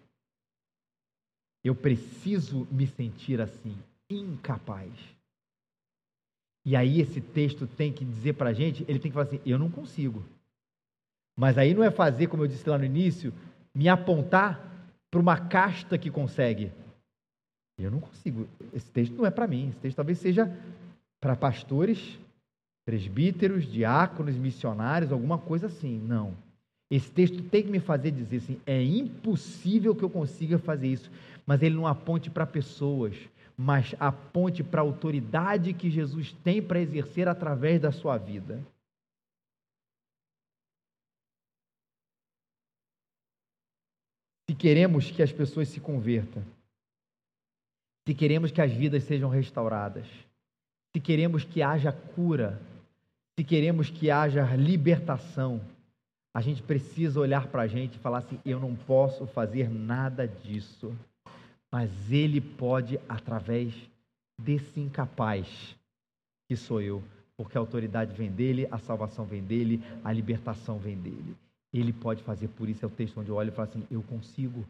Eu 1.64 1.76
preciso 1.76 2.68
me 2.72 2.86
sentir 2.88 3.40
assim, 3.40 3.78
incapaz. 4.10 4.92
E 6.66 6.76
aí 6.76 7.00
esse 7.00 7.22
texto 7.22 7.66
tem 7.66 7.92
que 7.94 8.06
dizer 8.06 8.34
para 8.34 8.50
a 8.50 8.54
gente, 8.54 8.84
ele 8.88 9.00
tem 9.00 9.10
que 9.10 9.14
falar 9.14 9.26
assim, 9.26 9.42
eu 9.46 9.58
não 9.58 9.70
consigo. 9.70 10.24
Mas 11.42 11.58
aí 11.58 11.74
não 11.74 11.84
é 11.84 11.90
fazer, 11.90 12.28
como 12.28 12.44
eu 12.44 12.48
disse 12.48 12.70
lá 12.70 12.78
no 12.78 12.86
início, 12.86 13.34
me 13.74 13.90
apontar 13.90 14.94
para 15.10 15.20
uma 15.20 15.36
casta 15.36 15.98
que 15.98 16.12
consegue. 16.12 16.72
Eu 17.80 17.90
não 17.90 18.00
consigo. 18.00 18.48
Esse 18.72 18.92
texto 18.92 19.16
não 19.16 19.26
é 19.26 19.32
para 19.32 19.48
mim. 19.48 19.70
Esse 19.70 19.80
texto 19.80 19.96
talvez 19.96 20.20
seja 20.20 20.56
para 21.20 21.36
pastores, 21.36 22.20
presbíteros, 22.86 23.66
diáconos, 23.66 24.36
missionários, 24.36 25.12
alguma 25.12 25.40
coisa 25.40 25.66
assim. 25.66 25.98
Não. 25.98 26.36
Esse 26.92 27.10
texto 27.10 27.42
tem 27.42 27.64
que 27.64 27.72
me 27.72 27.80
fazer 27.80 28.12
dizer 28.12 28.38
assim: 28.38 28.62
é 28.64 28.80
impossível 28.84 29.96
que 29.96 30.04
eu 30.04 30.12
consiga 30.12 30.60
fazer 30.60 30.90
isso. 30.90 31.10
Mas 31.44 31.64
ele 31.64 31.74
não 31.74 31.88
aponte 31.88 32.30
para 32.30 32.46
pessoas, 32.46 33.16
mas 33.58 33.96
aponte 34.00 34.64
para 34.64 34.82
a 34.82 34.84
autoridade 34.84 35.74
que 35.74 35.90
Jesus 35.90 36.34
tem 36.44 36.62
para 36.62 36.80
exercer 36.80 37.28
através 37.28 37.82
da 37.82 37.92
sua 37.92 38.16
vida. 38.16 38.62
Se 44.51 44.51
queremos 44.62 45.10
que 45.10 45.24
as 45.24 45.32
pessoas 45.32 45.70
se 45.70 45.80
convertam, 45.80 46.44
se 48.08 48.14
queremos 48.14 48.52
que 48.52 48.62
as 48.62 48.72
vidas 48.72 49.04
sejam 49.06 49.28
restauradas, 49.28 50.06
se 50.94 51.02
queremos 51.02 51.44
que 51.44 51.64
haja 51.64 51.92
cura, 51.92 52.62
se 53.36 53.44
queremos 53.44 53.90
que 53.90 54.12
haja 54.12 54.56
libertação, 54.56 55.60
a 56.32 56.42
gente 56.42 56.62
precisa 56.62 57.20
olhar 57.20 57.48
para 57.48 57.64
a 57.64 57.68
gente 57.68 57.96
e 57.96 58.00
falar 58.00 58.20
assim: 58.20 58.40
eu 58.46 58.60
não 58.60 58.76
posso 58.76 59.26
fazer 59.26 59.68
nada 59.68 60.28
disso, 60.28 60.96
mas 61.72 61.90
Ele 62.12 62.40
pode 62.40 63.00
através 63.10 63.74
desse 64.40 64.80
incapaz 64.80 65.76
que 66.48 66.56
sou 66.56 66.80
eu, 66.80 67.04
porque 67.36 67.58
a 67.58 67.62
autoridade 67.62 68.14
vem 68.14 68.32
dele, 68.32 68.68
a 68.70 68.78
salvação 68.78 69.26
vem 69.26 69.42
dele, 69.42 69.82
a 70.04 70.14
libertação 70.14 70.78
vem 70.78 70.98
dele. 70.98 71.36
Ele 71.74 71.94
pode 71.94 72.22
fazer, 72.24 72.50
por 72.50 72.68
isso 72.68 72.84
é 72.84 72.88
o 72.88 72.92
texto 72.92 73.20
onde 73.20 73.30
eu 73.30 73.36
olho 73.36 73.50
e 73.50 73.52
falo 73.52 73.70
assim: 73.70 73.88
eu 73.90 74.04
consigo. 74.04 74.68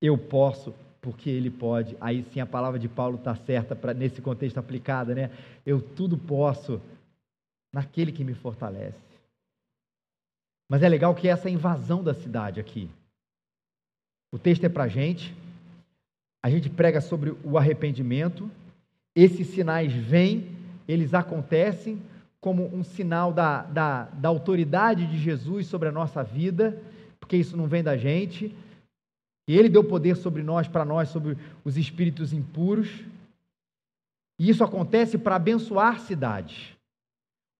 Eu 0.00 0.18
posso, 0.18 0.74
porque 1.00 1.30
Ele 1.30 1.50
pode. 1.50 1.96
Aí 2.00 2.24
sim 2.32 2.40
a 2.40 2.46
palavra 2.46 2.78
de 2.78 2.88
Paulo 2.88 3.16
está 3.16 3.34
certa 3.34 3.74
para 3.74 3.94
nesse 3.94 4.20
contexto 4.20 4.58
aplicada, 4.58 5.14
né? 5.14 5.30
Eu 5.64 5.80
tudo 5.80 6.18
posso 6.18 6.80
naquele 7.72 8.12
que 8.12 8.22
me 8.24 8.34
fortalece. 8.34 8.98
Mas 10.68 10.82
é 10.82 10.88
legal 10.88 11.14
que 11.14 11.28
essa 11.28 11.48
invasão 11.48 12.02
da 12.02 12.14
cidade 12.14 12.60
aqui. 12.60 12.90
O 14.32 14.38
texto 14.38 14.64
é 14.64 14.68
para 14.68 14.84
a 14.84 14.88
gente. 14.88 15.34
A 16.42 16.50
gente 16.50 16.68
prega 16.68 17.00
sobre 17.00 17.30
o 17.42 17.56
arrependimento. 17.56 18.50
Esses 19.14 19.46
sinais 19.46 19.92
vêm, 19.92 20.50
eles 20.86 21.14
acontecem 21.14 22.02
como 22.44 22.66
um 22.76 22.84
sinal 22.84 23.32
da, 23.32 23.62
da, 23.62 24.02
da 24.04 24.28
autoridade 24.28 25.06
de 25.06 25.16
Jesus 25.16 25.66
sobre 25.66 25.88
a 25.88 25.92
nossa 25.92 26.22
vida, 26.22 26.78
porque 27.18 27.38
isso 27.38 27.56
não 27.56 27.66
vem 27.66 27.82
da 27.82 27.96
gente, 27.96 28.54
e 29.48 29.56
Ele 29.56 29.70
deu 29.70 29.82
poder 29.82 30.14
sobre 30.14 30.42
nós, 30.42 30.68
para 30.68 30.84
nós, 30.84 31.08
sobre 31.08 31.38
os 31.64 31.78
espíritos 31.78 32.34
impuros. 32.34 33.02
E 34.38 34.50
isso 34.50 34.62
acontece 34.62 35.16
para 35.16 35.36
abençoar 35.36 36.00
cidades, 36.00 36.76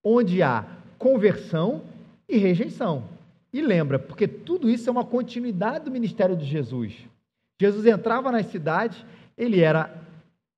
onde 0.04 0.42
há 0.42 0.66
conversão 0.98 1.82
e 2.28 2.36
rejeição. 2.36 3.08
E 3.54 3.62
lembra, 3.62 3.98
porque 3.98 4.28
tudo 4.28 4.68
isso 4.68 4.90
é 4.90 4.92
uma 4.92 5.04
continuidade 5.06 5.86
do 5.86 5.90
ministério 5.90 6.36
de 6.36 6.44
Jesus. 6.44 6.94
Jesus 7.58 7.86
entrava 7.86 8.30
nas 8.30 8.44
cidades, 8.48 9.02
ele 9.34 9.62
era 9.62 9.98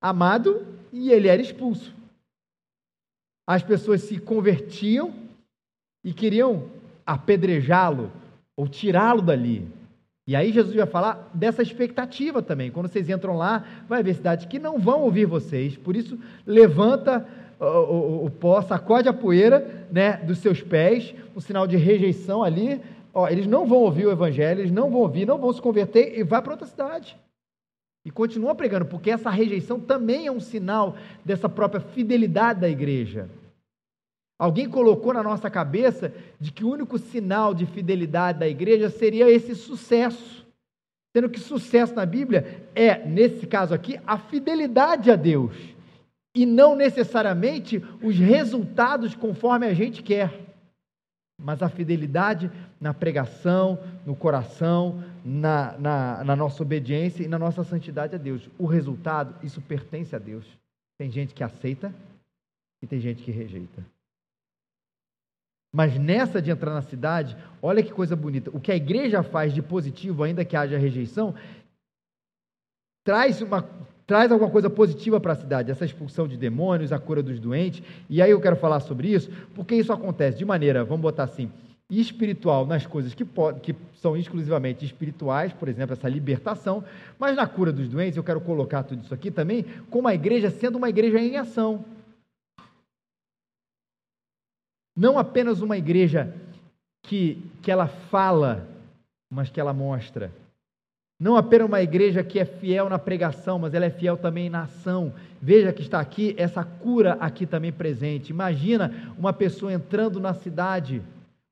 amado 0.00 0.66
e 0.92 1.12
ele 1.12 1.28
era 1.28 1.40
expulso. 1.40 1.94
As 3.46 3.62
pessoas 3.62 4.02
se 4.02 4.18
convertiam 4.18 5.14
e 6.04 6.12
queriam 6.12 6.64
apedrejá-lo 7.06 8.10
ou 8.56 8.66
tirá-lo 8.66 9.22
dali. 9.22 9.68
E 10.26 10.34
aí 10.34 10.50
Jesus 10.50 10.74
vai 10.74 10.86
falar 10.86 11.30
dessa 11.32 11.62
expectativa 11.62 12.42
também. 12.42 12.70
Quando 12.70 12.88
vocês 12.88 13.08
entram 13.08 13.36
lá, 13.36 13.64
vai 13.88 14.00
haver 14.00 14.14
cidades 14.16 14.46
que 14.46 14.58
não 14.58 14.78
vão 14.78 15.02
ouvir 15.02 15.24
vocês. 15.24 15.76
Por 15.76 15.94
isso, 15.94 16.18
levanta 16.44 17.24
o, 17.60 17.64
o, 17.64 18.24
o 18.26 18.30
pó, 18.30 18.60
sacode 18.60 19.08
a 19.08 19.12
poeira 19.12 19.86
né, 19.90 20.16
dos 20.16 20.38
seus 20.38 20.60
pés, 20.60 21.14
um 21.36 21.40
sinal 21.40 21.64
de 21.66 21.76
rejeição 21.76 22.42
ali. 22.42 22.80
Ó, 23.14 23.28
eles 23.28 23.46
não 23.46 23.66
vão 23.66 23.78
ouvir 23.78 24.06
o 24.06 24.10
evangelho, 24.10 24.60
eles 24.60 24.72
não 24.72 24.90
vão 24.90 25.00
ouvir, 25.00 25.26
não 25.26 25.38
vão 25.38 25.52
se 25.52 25.62
converter 25.62 26.18
e 26.18 26.24
vai 26.24 26.42
para 26.42 26.52
outra 26.52 26.66
cidade. 26.66 27.16
E 28.06 28.10
continua 28.12 28.54
pregando, 28.54 28.86
porque 28.86 29.10
essa 29.10 29.28
rejeição 29.28 29.80
também 29.80 30.28
é 30.28 30.30
um 30.30 30.38
sinal 30.38 30.96
dessa 31.24 31.48
própria 31.48 31.80
fidelidade 31.80 32.60
da 32.60 32.68
igreja. 32.68 33.28
Alguém 34.38 34.68
colocou 34.68 35.12
na 35.12 35.24
nossa 35.24 35.50
cabeça 35.50 36.14
de 36.38 36.52
que 36.52 36.62
o 36.62 36.70
único 36.70 36.98
sinal 36.98 37.52
de 37.52 37.66
fidelidade 37.66 38.38
da 38.38 38.46
igreja 38.46 38.88
seria 38.90 39.28
esse 39.28 39.56
sucesso. 39.56 40.46
Sendo 41.12 41.28
que 41.28 41.40
sucesso 41.40 41.96
na 41.96 42.06
Bíblia 42.06 42.68
é, 42.76 43.04
nesse 43.04 43.44
caso 43.44 43.74
aqui, 43.74 43.98
a 44.06 44.16
fidelidade 44.16 45.10
a 45.10 45.16
Deus. 45.16 45.56
E 46.32 46.46
não 46.46 46.76
necessariamente 46.76 47.82
os 48.00 48.16
resultados 48.16 49.16
conforme 49.16 49.66
a 49.66 49.74
gente 49.74 50.00
quer. 50.00 50.45
Mas 51.38 51.62
a 51.62 51.68
fidelidade 51.68 52.50
na 52.80 52.94
pregação, 52.94 53.78
no 54.06 54.16
coração, 54.16 55.04
na, 55.24 55.76
na, 55.78 56.24
na 56.24 56.36
nossa 56.36 56.62
obediência 56.62 57.22
e 57.22 57.28
na 57.28 57.38
nossa 57.38 57.62
santidade 57.62 58.14
a 58.14 58.18
Deus. 58.18 58.48
O 58.58 58.66
resultado, 58.66 59.34
isso 59.44 59.60
pertence 59.60 60.16
a 60.16 60.18
Deus. 60.18 60.46
Tem 60.98 61.10
gente 61.10 61.34
que 61.34 61.44
aceita 61.44 61.94
e 62.82 62.86
tem 62.86 63.00
gente 63.00 63.22
que 63.22 63.30
rejeita. 63.30 63.84
Mas 65.72 65.98
nessa 65.98 66.40
de 66.40 66.50
entrar 66.50 66.72
na 66.72 66.80
cidade, 66.80 67.36
olha 67.60 67.82
que 67.82 67.92
coisa 67.92 68.16
bonita. 68.16 68.50
O 68.50 68.58
que 68.58 68.72
a 68.72 68.76
igreja 68.76 69.22
faz 69.22 69.52
de 69.52 69.60
positivo, 69.60 70.22
ainda 70.22 70.42
que 70.42 70.56
haja 70.56 70.78
rejeição, 70.78 71.34
traz, 73.04 73.42
uma, 73.42 73.68
traz 74.06 74.30
alguma 74.30 74.50
coisa 74.50 74.70
positiva 74.70 75.18
para 75.18 75.32
a 75.32 75.36
cidade. 75.36 75.70
Essa 75.70 75.84
expulsão 75.84 76.28
de 76.28 76.36
demônios, 76.36 76.92
a 76.92 76.98
cura 76.98 77.22
dos 77.22 77.40
doentes. 77.40 77.82
E 78.08 78.22
aí 78.22 78.30
eu 78.30 78.40
quero 78.40 78.56
falar 78.56 78.80
sobre 78.80 79.08
isso, 79.08 79.30
porque 79.54 79.74
isso 79.74 79.92
acontece 79.92 80.38
de 80.38 80.44
maneira, 80.44 80.84
vamos 80.84 81.02
botar 81.02 81.24
assim, 81.24 81.50
espiritual 81.90 82.66
nas 82.66 82.84
coisas 82.86 83.14
que, 83.14 83.24
que 83.62 83.74
são 83.94 84.16
exclusivamente 84.16 84.84
espirituais, 84.84 85.52
por 85.52 85.68
exemplo, 85.68 85.92
essa 85.92 86.08
libertação, 86.08 86.84
mas 87.18 87.36
na 87.36 87.46
cura 87.46 87.72
dos 87.72 87.88
doentes, 87.88 88.16
eu 88.16 88.24
quero 88.24 88.40
colocar 88.40 88.82
tudo 88.82 89.04
isso 89.04 89.14
aqui 89.14 89.30
também, 89.30 89.64
como 89.88 90.08
a 90.08 90.14
igreja 90.14 90.50
sendo 90.50 90.78
uma 90.78 90.88
igreja 90.88 91.20
em 91.20 91.36
ação. 91.36 91.84
Não 94.96 95.18
apenas 95.18 95.60
uma 95.60 95.76
igreja 95.76 96.34
que, 97.02 97.40
que 97.62 97.70
ela 97.70 97.86
fala, 97.86 98.66
mas 99.30 99.50
que 99.50 99.60
ela 99.60 99.72
mostra. 99.72 100.32
Não 101.18 101.36
apenas 101.36 101.66
uma 101.66 101.80
igreja 101.80 102.22
que 102.22 102.38
é 102.38 102.44
fiel 102.44 102.90
na 102.90 102.98
pregação, 102.98 103.58
mas 103.58 103.72
ela 103.72 103.86
é 103.86 103.90
fiel 103.90 104.18
também 104.18 104.50
na 104.50 104.64
ação. 104.64 105.14
Veja 105.40 105.72
que 105.72 105.80
está 105.80 105.98
aqui 105.98 106.34
essa 106.36 106.62
cura 106.62 107.16
aqui 107.18 107.46
também 107.46 107.72
presente. 107.72 108.30
Imagina 108.30 109.14
uma 109.16 109.32
pessoa 109.32 109.72
entrando 109.72 110.20
na 110.20 110.34
cidade, 110.34 111.02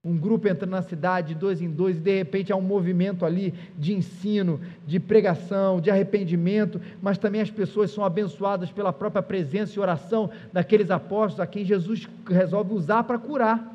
um 0.04 0.18
grupo 0.18 0.46
entrando 0.46 0.72
na 0.72 0.82
cidade, 0.82 1.34
dois 1.34 1.62
em 1.62 1.70
dois, 1.70 1.96
e 1.96 2.00
de 2.00 2.18
repente 2.18 2.52
há 2.52 2.56
um 2.56 2.60
movimento 2.60 3.24
ali 3.24 3.54
de 3.78 3.94
ensino, 3.94 4.60
de 4.86 5.00
pregação, 5.00 5.80
de 5.80 5.90
arrependimento, 5.90 6.78
mas 7.00 7.16
também 7.16 7.40
as 7.40 7.50
pessoas 7.50 7.90
são 7.90 8.04
abençoadas 8.04 8.70
pela 8.70 8.92
própria 8.92 9.22
presença 9.22 9.72
e 9.74 9.80
oração 9.80 10.30
daqueles 10.52 10.90
apóstolos 10.90 11.40
a 11.40 11.46
quem 11.46 11.64
Jesus 11.64 12.06
resolve 12.28 12.74
usar 12.74 13.04
para 13.04 13.18
curar. 13.18 13.74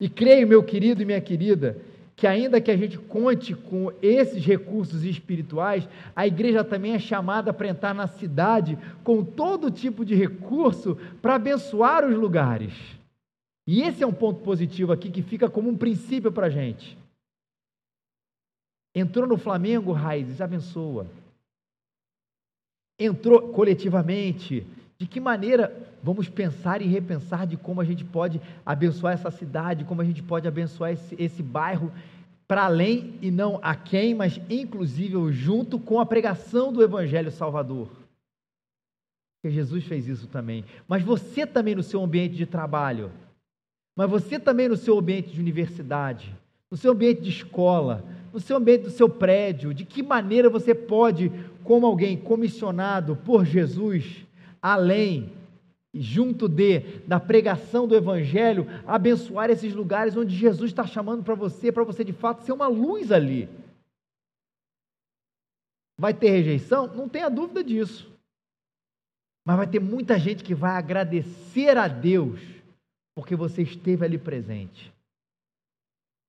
E 0.00 0.08
creio, 0.08 0.48
meu 0.48 0.62
querido 0.62 1.02
e 1.02 1.04
minha 1.04 1.20
querida, 1.20 1.76
que 2.18 2.26
ainda 2.26 2.60
que 2.60 2.72
a 2.72 2.76
gente 2.76 2.98
conte 2.98 3.54
com 3.54 3.92
esses 4.02 4.44
recursos 4.44 5.04
espirituais, 5.04 5.88
a 6.16 6.26
igreja 6.26 6.64
também 6.64 6.94
é 6.94 6.98
chamada 6.98 7.52
para 7.52 7.68
entrar 7.68 7.94
na 7.94 8.08
cidade 8.08 8.76
com 9.04 9.24
todo 9.24 9.70
tipo 9.70 10.04
de 10.04 10.16
recurso 10.16 10.96
para 11.22 11.36
abençoar 11.36 12.04
os 12.04 12.16
lugares. 12.16 12.74
E 13.64 13.82
esse 13.82 14.02
é 14.02 14.06
um 14.06 14.12
ponto 14.12 14.40
positivo 14.40 14.90
aqui 14.90 15.12
que 15.12 15.22
fica 15.22 15.48
como 15.48 15.70
um 15.70 15.76
princípio 15.76 16.32
para 16.32 16.48
a 16.48 16.50
gente. 16.50 16.98
Entrou 18.92 19.24
no 19.24 19.38
Flamengo, 19.38 19.92
Raízes, 19.92 20.40
abençoa. 20.40 21.06
Entrou 22.98 23.52
coletivamente, 23.52 24.66
de 24.98 25.06
que 25.06 25.20
maneira 25.20 25.72
vamos 26.02 26.28
pensar 26.28 26.82
e 26.82 26.86
repensar 26.86 27.46
de 27.46 27.56
como 27.56 27.80
a 27.80 27.84
gente 27.84 28.04
pode 28.04 28.40
abençoar 28.66 29.14
essa 29.14 29.30
cidade, 29.30 29.84
como 29.84 30.02
a 30.02 30.04
gente 30.04 30.22
pode 30.22 30.48
abençoar 30.48 30.92
esse, 30.92 31.14
esse 31.16 31.40
bairro 31.40 31.92
para 32.48 32.64
além 32.64 33.14
e 33.22 33.30
não 33.30 33.60
a 33.62 33.76
quem, 33.76 34.14
mas 34.14 34.40
inclusive 34.50 35.32
junto 35.32 35.78
com 35.78 36.00
a 36.00 36.06
pregação 36.06 36.72
do 36.72 36.82
Evangelho 36.82 37.30
Salvador. 37.30 37.88
Porque 39.36 39.54
Jesus 39.54 39.84
fez 39.84 40.08
isso 40.08 40.26
também. 40.26 40.64
Mas 40.88 41.02
você 41.02 41.46
também 41.46 41.76
no 41.76 41.82
seu 41.82 42.02
ambiente 42.02 42.34
de 42.34 42.46
trabalho, 42.46 43.12
mas 43.96 44.10
você 44.10 44.38
também 44.40 44.68
no 44.68 44.76
seu 44.76 44.98
ambiente 44.98 45.30
de 45.30 45.40
universidade, 45.40 46.34
no 46.68 46.76
seu 46.76 46.90
ambiente 46.90 47.20
de 47.20 47.30
escola, 47.30 48.04
no 48.32 48.40
seu 48.40 48.56
ambiente 48.56 48.82
do 48.84 48.90
seu 48.90 49.08
prédio, 49.08 49.72
de 49.72 49.84
que 49.84 50.02
maneira 50.02 50.50
você 50.50 50.74
pode, 50.74 51.30
como 51.62 51.86
alguém 51.86 52.16
comissionado 52.16 53.14
por 53.14 53.44
Jesus, 53.44 54.26
além 54.72 55.32
junto 55.94 56.46
de 56.48 56.80
da 57.06 57.18
pregação 57.18 57.88
do 57.88 57.94
evangelho, 57.94 58.66
abençoar 58.86 59.50
esses 59.50 59.74
lugares 59.74 60.16
onde 60.16 60.36
Jesus 60.36 60.70
está 60.70 60.86
chamando 60.86 61.24
para 61.24 61.34
você, 61.34 61.72
para 61.72 61.84
você 61.84 62.04
de 62.04 62.12
fato 62.12 62.42
ser 62.42 62.52
uma 62.52 62.68
luz 62.68 63.10
ali. 63.10 63.48
Vai 65.98 66.14
ter 66.14 66.30
rejeição? 66.30 66.86
Não 66.94 67.08
tenha 67.08 67.28
dúvida 67.28 67.64
disso. 67.64 68.12
Mas 69.44 69.56
vai 69.56 69.66
ter 69.66 69.80
muita 69.80 70.18
gente 70.18 70.44
que 70.44 70.54
vai 70.54 70.76
agradecer 70.76 71.76
a 71.76 71.88
Deus 71.88 72.40
porque 73.16 73.34
você 73.34 73.62
esteve 73.62 74.04
ali 74.04 74.18
presente. 74.18 74.92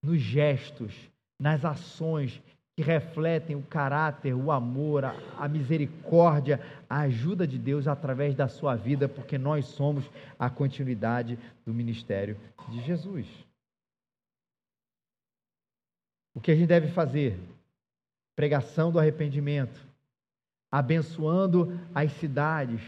Nos 0.01 0.19
gestos, 0.21 0.95
nas 1.39 1.65
ações 1.65 2.41
que 2.79 2.83
refletem 2.83 3.57
o 3.57 3.61
caráter, 3.61 4.33
o 4.33 4.53
amor, 4.53 5.03
a, 5.03 5.13
a, 5.37 5.49
misericórdia, 5.49 6.61
a 6.89 7.01
ajuda 7.01 7.45
de 7.45 7.57
Deus 7.57 7.89
através 7.89 8.33
da 8.33 8.47
sua 8.47 8.73
vida, 8.73 9.05
porque 9.05 9.37
nós 9.37 9.65
somos 9.65 10.09
a 10.39 10.49
continuidade 10.49 11.37
do 11.65 11.73
ministério 11.73 12.37
de 12.69 12.79
Jesus. 12.79 13.27
O 16.33 16.39
que 16.39 16.51
a 16.51 16.55
gente 16.55 16.69
deve 16.69 16.87
fazer? 16.87 17.37
Pregação 18.33 18.93
do 18.93 18.97
arrependimento, 18.97 19.85
abençoando 20.71 21.77
as 21.93 22.13
cidades, 22.13 22.79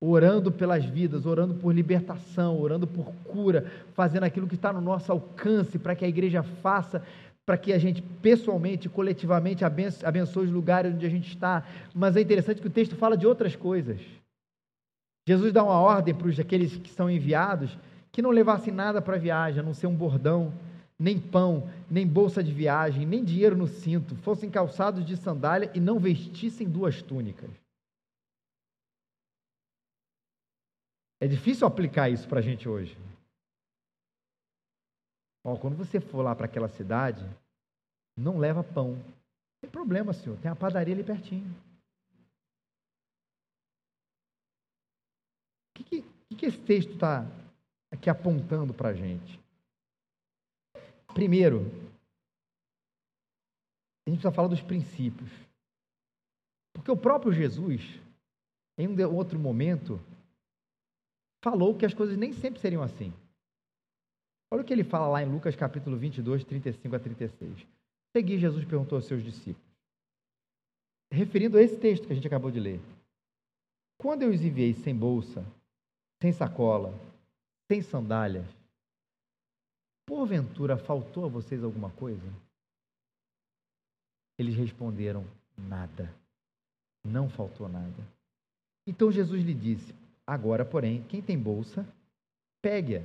orando 0.00 0.52
pelas 0.52 0.84
vidas, 0.84 1.26
orando 1.26 1.56
por 1.56 1.74
libertação, 1.74 2.60
orando 2.60 2.86
por 2.86 3.12
cura, 3.24 3.68
fazendo 3.92 4.22
aquilo 4.22 4.46
que 4.46 4.54
está 4.54 4.72
no 4.72 4.80
nosso 4.80 5.10
alcance 5.10 5.80
para 5.80 5.96
que 5.96 6.04
a 6.04 6.08
igreja 6.08 6.44
faça 6.44 7.04
para 7.46 7.56
que 7.56 7.72
a 7.72 7.78
gente 7.78 8.02
pessoalmente, 8.02 8.88
coletivamente 8.88 9.64
abençoe 9.64 10.46
os 10.46 10.50
lugares 10.50 10.92
onde 10.92 11.06
a 11.06 11.08
gente 11.08 11.28
está. 11.28 11.64
Mas 11.94 12.16
é 12.16 12.20
interessante 12.20 12.60
que 12.60 12.66
o 12.66 12.70
texto 12.70 12.96
fala 12.96 13.16
de 13.16 13.24
outras 13.24 13.54
coisas. 13.54 14.00
Jesus 15.28 15.52
dá 15.52 15.62
uma 15.62 15.80
ordem 15.80 16.12
para 16.12 16.28
aqueles 16.28 16.76
que 16.76 16.90
são 16.90 17.08
enviados 17.08 17.78
que 18.10 18.20
não 18.20 18.30
levassem 18.30 18.72
nada 18.72 19.00
para 19.00 19.16
a 19.16 19.18
viagem, 19.18 19.60
a 19.60 19.62
não 19.62 19.74
ser 19.74 19.86
um 19.86 19.94
bordão, 19.94 20.52
nem 20.98 21.20
pão, 21.20 21.70
nem 21.88 22.06
bolsa 22.06 22.42
de 22.42 22.50
viagem, 22.50 23.06
nem 23.06 23.22
dinheiro 23.22 23.56
no 23.56 23.66
cinto, 23.66 24.16
fossem 24.16 24.50
calçados 24.50 25.04
de 25.04 25.16
sandália 25.16 25.70
e 25.74 25.80
não 25.80 25.98
vestissem 25.98 26.68
duas 26.68 27.02
túnicas. 27.02 27.50
É 31.20 31.28
difícil 31.28 31.66
aplicar 31.66 32.08
isso 32.08 32.26
para 32.26 32.40
a 32.40 32.42
gente 32.42 32.68
hoje. 32.68 32.96
Ó, 35.48 35.56
quando 35.56 35.76
você 35.76 36.00
for 36.00 36.22
lá 36.22 36.34
para 36.34 36.46
aquela 36.46 36.66
cidade, 36.66 37.24
não 38.16 38.36
leva 38.36 38.64
pão. 38.64 38.94
Não 38.94 39.60
tem 39.60 39.70
problema, 39.70 40.12
senhor. 40.12 40.36
Tem 40.40 40.50
a 40.50 40.56
padaria 40.56 40.92
ali 40.92 41.04
pertinho. 41.04 41.48
O 45.70 45.84
que, 45.84 46.02
que, 46.02 46.34
que 46.36 46.46
esse 46.46 46.58
texto 46.58 46.94
está 46.94 47.24
aqui 47.92 48.10
apontando 48.10 48.74
para 48.74 48.88
a 48.88 48.92
gente? 48.92 49.38
Primeiro, 51.14 51.60
a 54.04 54.10
gente 54.10 54.18
precisa 54.18 54.32
falar 54.32 54.48
dos 54.48 54.62
princípios. 54.62 55.30
Porque 56.74 56.90
o 56.90 56.96
próprio 56.96 57.32
Jesus, 57.32 57.82
em 58.76 58.88
um 58.88 59.14
outro 59.14 59.38
momento, 59.38 60.00
falou 61.40 61.78
que 61.78 61.86
as 61.86 61.94
coisas 61.94 62.16
nem 62.16 62.32
sempre 62.32 62.60
seriam 62.60 62.82
assim. 62.82 63.14
Olha 64.50 64.62
o 64.62 64.64
que 64.64 64.72
ele 64.72 64.84
fala 64.84 65.08
lá 65.08 65.22
em 65.22 65.30
Lucas 65.30 65.56
capítulo 65.56 65.96
22, 65.96 66.44
35 66.44 66.96
a 66.96 66.98
36. 67.00 67.66
Segui, 68.16 68.38
Jesus 68.38 68.64
perguntou 68.64 68.96
aos 68.96 69.06
seus 69.06 69.22
discípulos, 69.22 69.68
referindo 71.12 71.58
a 71.58 71.62
esse 71.62 71.76
texto 71.78 72.06
que 72.06 72.12
a 72.12 72.16
gente 72.16 72.26
acabou 72.26 72.50
de 72.50 72.60
ler. 72.60 72.80
Quando 73.98 74.22
eu 74.22 74.30
os 74.30 74.42
enviei 74.42 74.72
sem 74.74 74.94
bolsa, 74.94 75.44
sem 76.22 76.32
sacola, 76.32 76.94
sem 77.70 77.82
sandálias, 77.82 78.46
porventura 80.06 80.78
faltou 80.78 81.24
a 81.24 81.28
vocês 81.28 81.64
alguma 81.64 81.90
coisa? 81.90 82.32
Eles 84.38 84.54
responderam: 84.54 85.24
nada. 85.56 86.14
Não 87.04 87.28
faltou 87.28 87.68
nada. 87.68 88.06
Então 88.86 89.10
Jesus 89.10 89.42
lhe 89.42 89.54
disse: 89.54 89.94
Agora, 90.26 90.64
porém, 90.64 91.02
quem 91.04 91.20
tem 91.20 91.38
bolsa, 91.38 91.86
pegue-a 92.62 93.02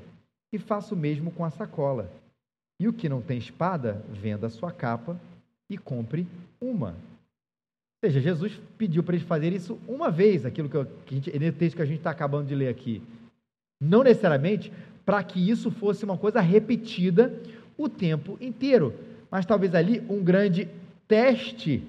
e 0.52 0.58
faça 0.58 0.94
o 0.94 0.98
mesmo 0.98 1.32
com 1.32 1.46
a 1.46 1.50
sacola. 1.50 2.12
E 2.80 2.88
o 2.88 2.94
que 2.94 3.08
não 3.08 3.22
tem 3.22 3.38
espada, 3.38 4.04
venda 4.10 4.48
a 4.48 4.50
sua 4.50 4.72
capa 4.72 5.20
e 5.70 5.78
compre 5.78 6.28
uma. 6.60 6.90
Ou 6.90 8.10
seja, 8.10 8.20
Jesus 8.20 8.60
pediu 8.78 9.04
para 9.04 9.16
eles 9.16 9.28
fazerem 9.28 9.58
isso 9.58 9.80
uma 9.88 10.10
vez, 10.10 10.46
aquilo 10.46 10.68
que, 10.68 10.76
eu, 10.76 10.86
que 11.06 11.16
gente, 11.16 11.52
texto 11.52 11.76
que 11.76 11.82
a 11.82 11.86
gente 11.86 12.00
está 12.00 12.10
acabando 12.10 12.48
de 12.48 12.56
ler 12.56 12.68
aqui. 12.68 13.02
Não 13.80 14.04
necessariamente 14.04 14.72
para 15.06 15.24
que 15.24 15.40
isso 15.40 15.72
fosse 15.72 16.04
uma 16.04 16.18
coisa 16.18 16.42
repetida 16.42 17.40
o 17.78 17.88
tempo 17.88 18.38
inteiro, 18.42 18.94
mas 19.30 19.46
talvez 19.46 19.74
ali 19.76 20.04
um 20.10 20.24
grande 20.24 20.68
teste 21.08 21.84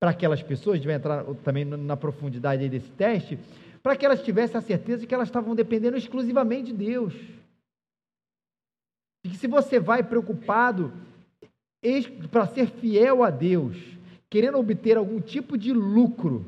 para 0.00 0.10
aquelas 0.10 0.42
pessoas, 0.42 0.74
a 0.74 0.76
gente 0.76 0.86
vai 0.86 0.96
entrar 0.96 1.24
também 1.42 1.64
na 1.64 1.96
profundidade 1.96 2.68
desse 2.68 2.90
teste, 2.92 3.38
para 3.82 3.96
que 3.96 4.04
elas 4.04 4.22
tivessem 4.22 4.58
a 4.58 4.60
certeza 4.60 5.00
de 5.00 5.06
que 5.06 5.14
elas 5.14 5.28
estavam 5.28 5.54
dependendo 5.54 5.96
exclusivamente 5.96 6.72
de 6.72 6.84
Deus. 6.84 7.14
De 9.26 9.32
que 9.32 9.38
se 9.38 9.48
você 9.48 9.80
vai 9.80 10.04
preocupado 10.04 10.92
para 12.30 12.46
ser 12.46 12.70
fiel 12.70 13.24
a 13.24 13.30
Deus, 13.30 13.76
querendo 14.30 14.56
obter 14.56 14.96
algum 14.96 15.20
tipo 15.20 15.58
de 15.58 15.72
lucro, 15.72 16.46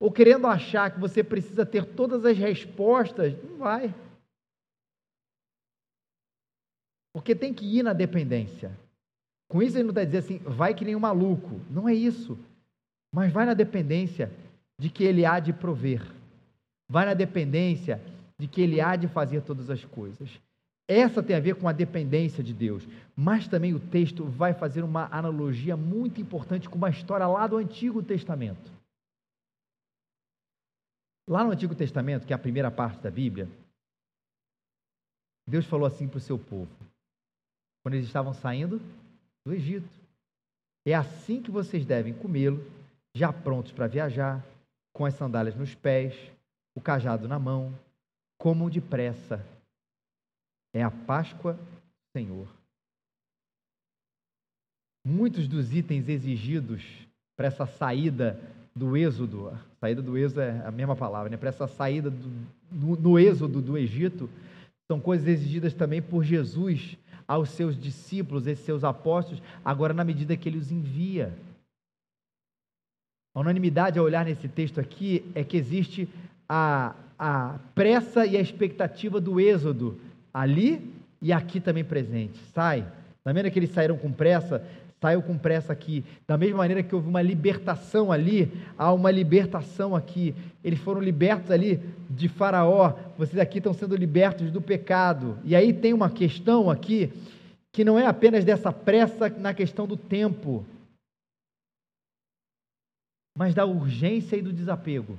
ou 0.00 0.10
querendo 0.10 0.48
achar 0.48 0.92
que 0.92 0.98
você 0.98 1.22
precisa 1.22 1.64
ter 1.64 1.84
todas 1.94 2.24
as 2.24 2.36
respostas, 2.36 3.40
não 3.44 3.58
vai. 3.58 3.94
Porque 7.12 7.36
tem 7.36 7.54
que 7.54 7.64
ir 7.64 7.84
na 7.84 7.92
dependência. 7.92 8.76
Com 9.48 9.62
isso 9.62 9.76
ele 9.76 9.84
não 9.84 9.90
está 9.90 10.02
dizendo 10.02 10.24
assim, 10.24 10.38
vai 10.38 10.74
que 10.74 10.84
nem 10.84 10.96
um 10.96 11.00
maluco. 11.00 11.60
Não 11.70 11.88
é 11.88 11.94
isso. 11.94 12.36
Mas 13.14 13.32
vai 13.32 13.46
na 13.46 13.54
dependência 13.54 14.32
de 14.76 14.90
que 14.90 15.04
ele 15.04 15.24
há 15.24 15.38
de 15.38 15.52
prover. 15.52 16.02
Vai 16.88 17.06
na 17.06 17.14
dependência 17.14 18.00
de 18.36 18.48
que 18.48 18.60
ele 18.60 18.80
há 18.80 18.96
de 18.96 19.06
fazer 19.06 19.42
todas 19.42 19.70
as 19.70 19.84
coisas. 19.84 20.28
Essa 20.88 21.22
tem 21.22 21.36
a 21.36 21.40
ver 21.40 21.56
com 21.56 21.68
a 21.68 21.72
dependência 21.72 22.42
de 22.42 22.54
Deus, 22.54 22.88
mas 23.14 23.46
também 23.46 23.74
o 23.74 23.80
texto 23.80 24.24
vai 24.24 24.54
fazer 24.54 24.82
uma 24.82 25.04
analogia 25.14 25.76
muito 25.76 26.18
importante 26.18 26.66
com 26.66 26.76
uma 26.76 26.88
história 26.88 27.26
lá 27.26 27.46
do 27.46 27.58
Antigo 27.58 28.02
Testamento. 28.02 28.72
Lá 31.28 31.44
no 31.44 31.50
Antigo 31.50 31.74
Testamento, 31.74 32.26
que 32.26 32.32
é 32.32 32.36
a 32.36 32.38
primeira 32.38 32.70
parte 32.70 33.02
da 33.02 33.10
Bíblia, 33.10 33.46
Deus 35.46 35.66
falou 35.66 35.86
assim 35.86 36.08
para 36.08 36.16
o 36.16 36.22
seu 36.22 36.38
povo, 36.38 36.70
quando 37.82 37.94
eles 37.94 38.06
estavam 38.06 38.32
saindo 38.32 38.80
do 39.44 39.52
Egito: 39.52 39.88
É 40.86 40.94
assim 40.94 41.42
que 41.42 41.50
vocês 41.50 41.84
devem 41.84 42.14
comê-lo, 42.14 42.64
já 43.14 43.30
prontos 43.30 43.72
para 43.72 43.86
viajar, 43.86 44.42
com 44.94 45.04
as 45.04 45.14
sandálias 45.14 45.54
nos 45.54 45.74
pés, 45.74 46.14
o 46.74 46.80
cajado 46.80 47.28
na 47.28 47.38
mão, 47.38 47.74
comam 48.38 48.70
depressa. 48.70 49.44
É 50.78 50.82
a 50.84 50.92
Páscoa 50.92 51.54
do 51.54 52.16
Senhor. 52.16 52.46
Muitos 55.04 55.48
dos 55.48 55.74
itens 55.74 56.08
exigidos 56.08 56.84
para 57.36 57.48
essa 57.48 57.66
saída 57.66 58.38
do 58.76 58.96
êxodo, 58.96 59.58
saída 59.80 60.00
do 60.00 60.16
êxodo 60.16 60.40
é 60.40 60.64
a 60.64 60.70
mesma 60.70 60.94
palavra, 60.94 61.28
né? 61.28 61.36
para 61.36 61.48
essa 61.48 61.66
saída 61.66 62.10
do, 62.10 62.30
no, 62.70 62.94
no 62.94 63.18
êxodo 63.18 63.60
do 63.60 63.76
Egito, 63.76 64.30
são 64.86 65.00
coisas 65.00 65.26
exigidas 65.26 65.74
também 65.74 66.00
por 66.00 66.22
Jesus 66.22 66.96
aos 67.26 67.48
seus 67.48 67.76
discípulos, 67.76 68.46
esses 68.46 68.64
seus 68.64 68.84
apóstolos, 68.84 69.42
agora 69.64 69.92
na 69.92 70.04
medida 70.04 70.36
que 70.36 70.48
ele 70.48 70.58
os 70.58 70.70
envia. 70.70 71.36
A 73.34 73.40
unanimidade 73.40 73.98
ao 73.98 74.04
olhar 74.04 74.24
nesse 74.24 74.46
texto 74.46 74.78
aqui 74.78 75.28
é 75.34 75.42
que 75.42 75.56
existe 75.56 76.08
a, 76.48 76.94
a 77.18 77.58
pressa 77.74 78.24
e 78.24 78.36
a 78.36 78.40
expectativa 78.40 79.20
do 79.20 79.40
êxodo 79.40 80.00
ali 80.40 80.94
e 81.20 81.32
aqui 81.32 81.60
também 81.60 81.84
presente. 81.84 82.38
Sai. 82.54 82.82
Da 83.24 83.30
maneira 83.30 83.50
que 83.50 83.58
eles 83.58 83.70
saíram 83.70 83.98
com 83.98 84.12
pressa, 84.12 84.64
saiu 85.00 85.20
com 85.20 85.36
pressa 85.36 85.72
aqui. 85.72 86.04
Da 86.26 86.38
mesma 86.38 86.58
maneira 86.58 86.82
que 86.82 86.94
houve 86.94 87.08
uma 87.08 87.20
libertação 87.20 88.12
ali, 88.12 88.50
há 88.78 88.92
uma 88.92 89.10
libertação 89.10 89.96
aqui. 89.96 90.34
Eles 90.62 90.78
foram 90.78 91.00
libertos 91.00 91.50
ali 91.50 91.80
de 92.08 92.28
Faraó, 92.28 92.94
vocês 93.18 93.38
aqui 93.38 93.58
estão 93.58 93.74
sendo 93.74 93.96
libertos 93.96 94.50
do 94.50 94.62
pecado. 94.62 95.36
E 95.44 95.56
aí 95.56 95.72
tem 95.72 95.92
uma 95.92 96.08
questão 96.08 96.70
aqui 96.70 97.12
que 97.72 97.84
não 97.84 97.98
é 97.98 98.06
apenas 98.06 98.44
dessa 98.44 98.72
pressa 98.72 99.28
na 99.28 99.52
questão 99.52 99.86
do 99.86 99.96
tempo, 99.96 100.64
mas 103.36 103.54
da 103.54 103.64
urgência 103.64 104.36
e 104.36 104.42
do 104.42 104.52
desapego. 104.52 105.18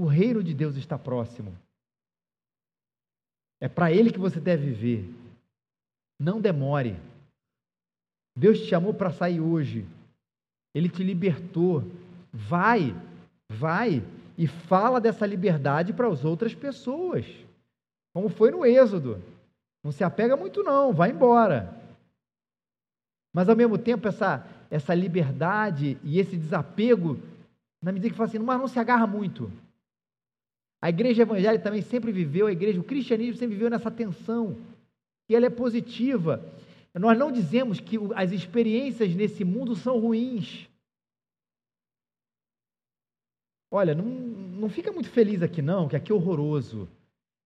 O 0.00 0.06
reino 0.06 0.42
de 0.42 0.54
Deus 0.54 0.76
está 0.76 0.98
próximo. 0.98 1.54
É 3.60 3.68
para 3.68 3.92
ele 3.92 4.10
que 4.10 4.18
você 4.18 4.40
deve 4.40 4.72
viver. 4.72 5.14
Não 6.18 6.40
demore. 6.40 6.96
Deus 8.34 8.60
te 8.60 8.64
chamou 8.64 8.94
para 8.94 9.12
sair 9.12 9.42
hoje. 9.42 9.86
Ele 10.74 10.88
te 10.88 11.04
libertou. 11.04 11.82
Vai, 12.32 12.94
vai 13.46 14.02
e 14.38 14.46
fala 14.46 14.98
dessa 15.02 15.26
liberdade 15.26 15.92
para 15.92 16.08
as 16.08 16.24
outras 16.24 16.54
pessoas. 16.54 17.26
Como 18.14 18.30
foi 18.30 18.50
no 18.50 18.64
Êxodo. 18.64 19.22
Não 19.84 19.92
se 19.92 20.02
apega 20.02 20.34
muito, 20.34 20.62
não, 20.62 20.94
vai 20.94 21.10
embora. 21.10 21.78
Mas 23.34 23.50
ao 23.50 23.56
mesmo 23.56 23.76
tempo, 23.76 24.08
essa, 24.08 24.48
essa 24.70 24.94
liberdade 24.94 25.98
e 26.02 26.18
esse 26.18 26.38
desapego, 26.38 27.18
na 27.82 27.92
medida 27.92 28.08
que 28.08 28.16
fala 28.16 28.30
assim, 28.30 28.38
mas 28.38 28.58
não 28.58 28.66
se 28.66 28.78
agarra 28.78 29.06
muito. 29.06 29.52
A 30.80 30.88
igreja 30.88 31.22
evangélica 31.22 31.64
também 31.64 31.82
sempre 31.82 32.10
viveu, 32.10 32.46
a 32.46 32.52
igreja, 32.52 32.80
o 32.80 32.84
cristianismo 32.84 33.36
sempre 33.36 33.54
viveu 33.54 33.70
nessa 33.70 33.90
tensão 33.90 34.56
e 35.28 35.36
ela 35.36 35.46
é 35.46 35.50
positiva. 35.50 36.44
Nós 36.94 37.16
não 37.18 37.30
dizemos 37.30 37.78
que 37.78 37.98
as 38.16 38.32
experiências 38.32 39.14
nesse 39.14 39.44
mundo 39.44 39.76
são 39.76 39.98
ruins. 39.98 40.68
Olha, 43.70 43.94
não, 43.94 44.04
não 44.04 44.68
fica 44.68 44.90
muito 44.90 45.08
feliz 45.08 45.42
aqui 45.42 45.62
não, 45.62 45.86
que 45.86 45.94
aqui 45.94 46.10
é 46.10 46.14
horroroso. 46.14 46.88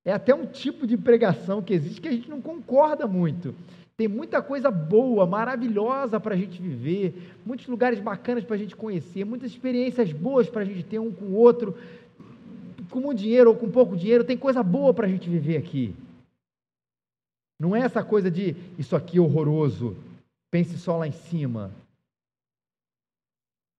É 0.05 0.13
até 0.13 0.35
um 0.35 0.47
tipo 0.47 0.87
de 0.87 0.97
pregação 0.97 1.63
que 1.63 1.75
existe 1.75 2.01
que 2.01 2.09
a 2.09 2.13
gente 2.13 2.31
não 2.31 2.41
concorda 2.41 3.07
muito. 3.07 3.55
Tem 3.97 4.09
muita 4.09 4.43
coisa 4.43 4.71
boa, 4.71 5.27
maravilhosa 5.27 6.19
para 6.19 6.35
a 6.35 6.37
gente 6.37 6.61
viver, 6.61 7.33
muitos 7.45 7.67
lugares 7.67 8.01
bacanas 8.01 8.45
para 8.45 8.57
a 8.57 8.59
gente 8.59 8.75
conhecer, 8.75 9.25
muitas 9.25 9.51
experiências 9.53 10.11
boas 10.13 10.49
para 10.49 10.63
a 10.63 10.65
gente 10.65 10.83
ter 10.83 10.99
um 10.99 11.13
com 11.13 11.27
o 11.27 11.35
outro, 11.35 11.77
com 12.91 13.01
muito 13.01 13.19
dinheiro 13.19 13.51
ou 13.51 13.57
com 13.57 13.71
pouco 13.71 13.97
dinheiro, 13.97 14.25
tem 14.25 14.37
coisa 14.37 14.63
boa 14.63 14.93
para 14.93 15.07
a 15.07 15.09
gente 15.09 15.29
viver 15.29 15.57
aqui. 15.57 15.95
Não 17.59 17.75
é 17.75 17.81
essa 17.81 18.03
coisa 18.03 18.31
de 18.31 18.57
isso 18.79 18.97
aqui 18.97 19.19
é 19.19 19.21
horroroso, 19.21 19.97
pense 20.51 20.77
só 20.79 20.97
lá 20.97 21.07
em 21.07 21.13
cima. 21.13 21.71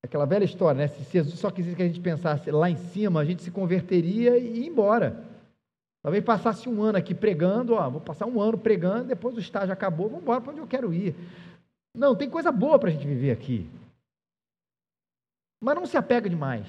Aquela 0.03 0.25
velha 0.25 0.45
história, 0.45 0.77
né? 0.77 0.87
Se 0.87 1.03
Jesus 1.11 1.39
só 1.39 1.49
quisesse 1.49 1.75
que 1.75 1.81
a 1.81 1.87
gente 1.87 1.99
pensasse 1.99 2.51
lá 2.51 2.69
em 2.69 2.77
cima, 2.77 3.19
a 3.19 3.25
gente 3.25 3.41
se 3.41 3.49
converteria 3.49 4.37
e 4.37 4.59
ia 4.59 4.67
embora. 4.67 5.25
Talvez 6.03 6.23
passasse 6.23 6.69
um 6.69 6.83
ano 6.83 6.99
aqui 6.99 7.15
pregando, 7.15 7.73
ó, 7.73 7.89
vou 7.89 7.99
passar 7.99 8.27
um 8.27 8.39
ano 8.39 8.57
pregando, 8.57 9.07
depois 9.07 9.35
o 9.35 9.39
estágio 9.39 9.73
acabou, 9.73 10.07
vamos 10.07 10.21
embora 10.21 10.39
para 10.39 10.51
onde 10.51 10.61
eu 10.61 10.67
quero 10.67 10.93
ir. 10.93 11.15
Não, 11.95 12.15
tem 12.15 12.29
coisa 12.29 12.51
boa 12.51 12.77
para 12.77 12.89
a 12.89 12.91
gente 12.91 13.07
viver 13.07 13.31
aqui. 13.31 13.67
Mas 15.59 15.75
não 15.75 15.87
se 15.87 15.97
apega 15.97 16.29
demais. 16.29 16.67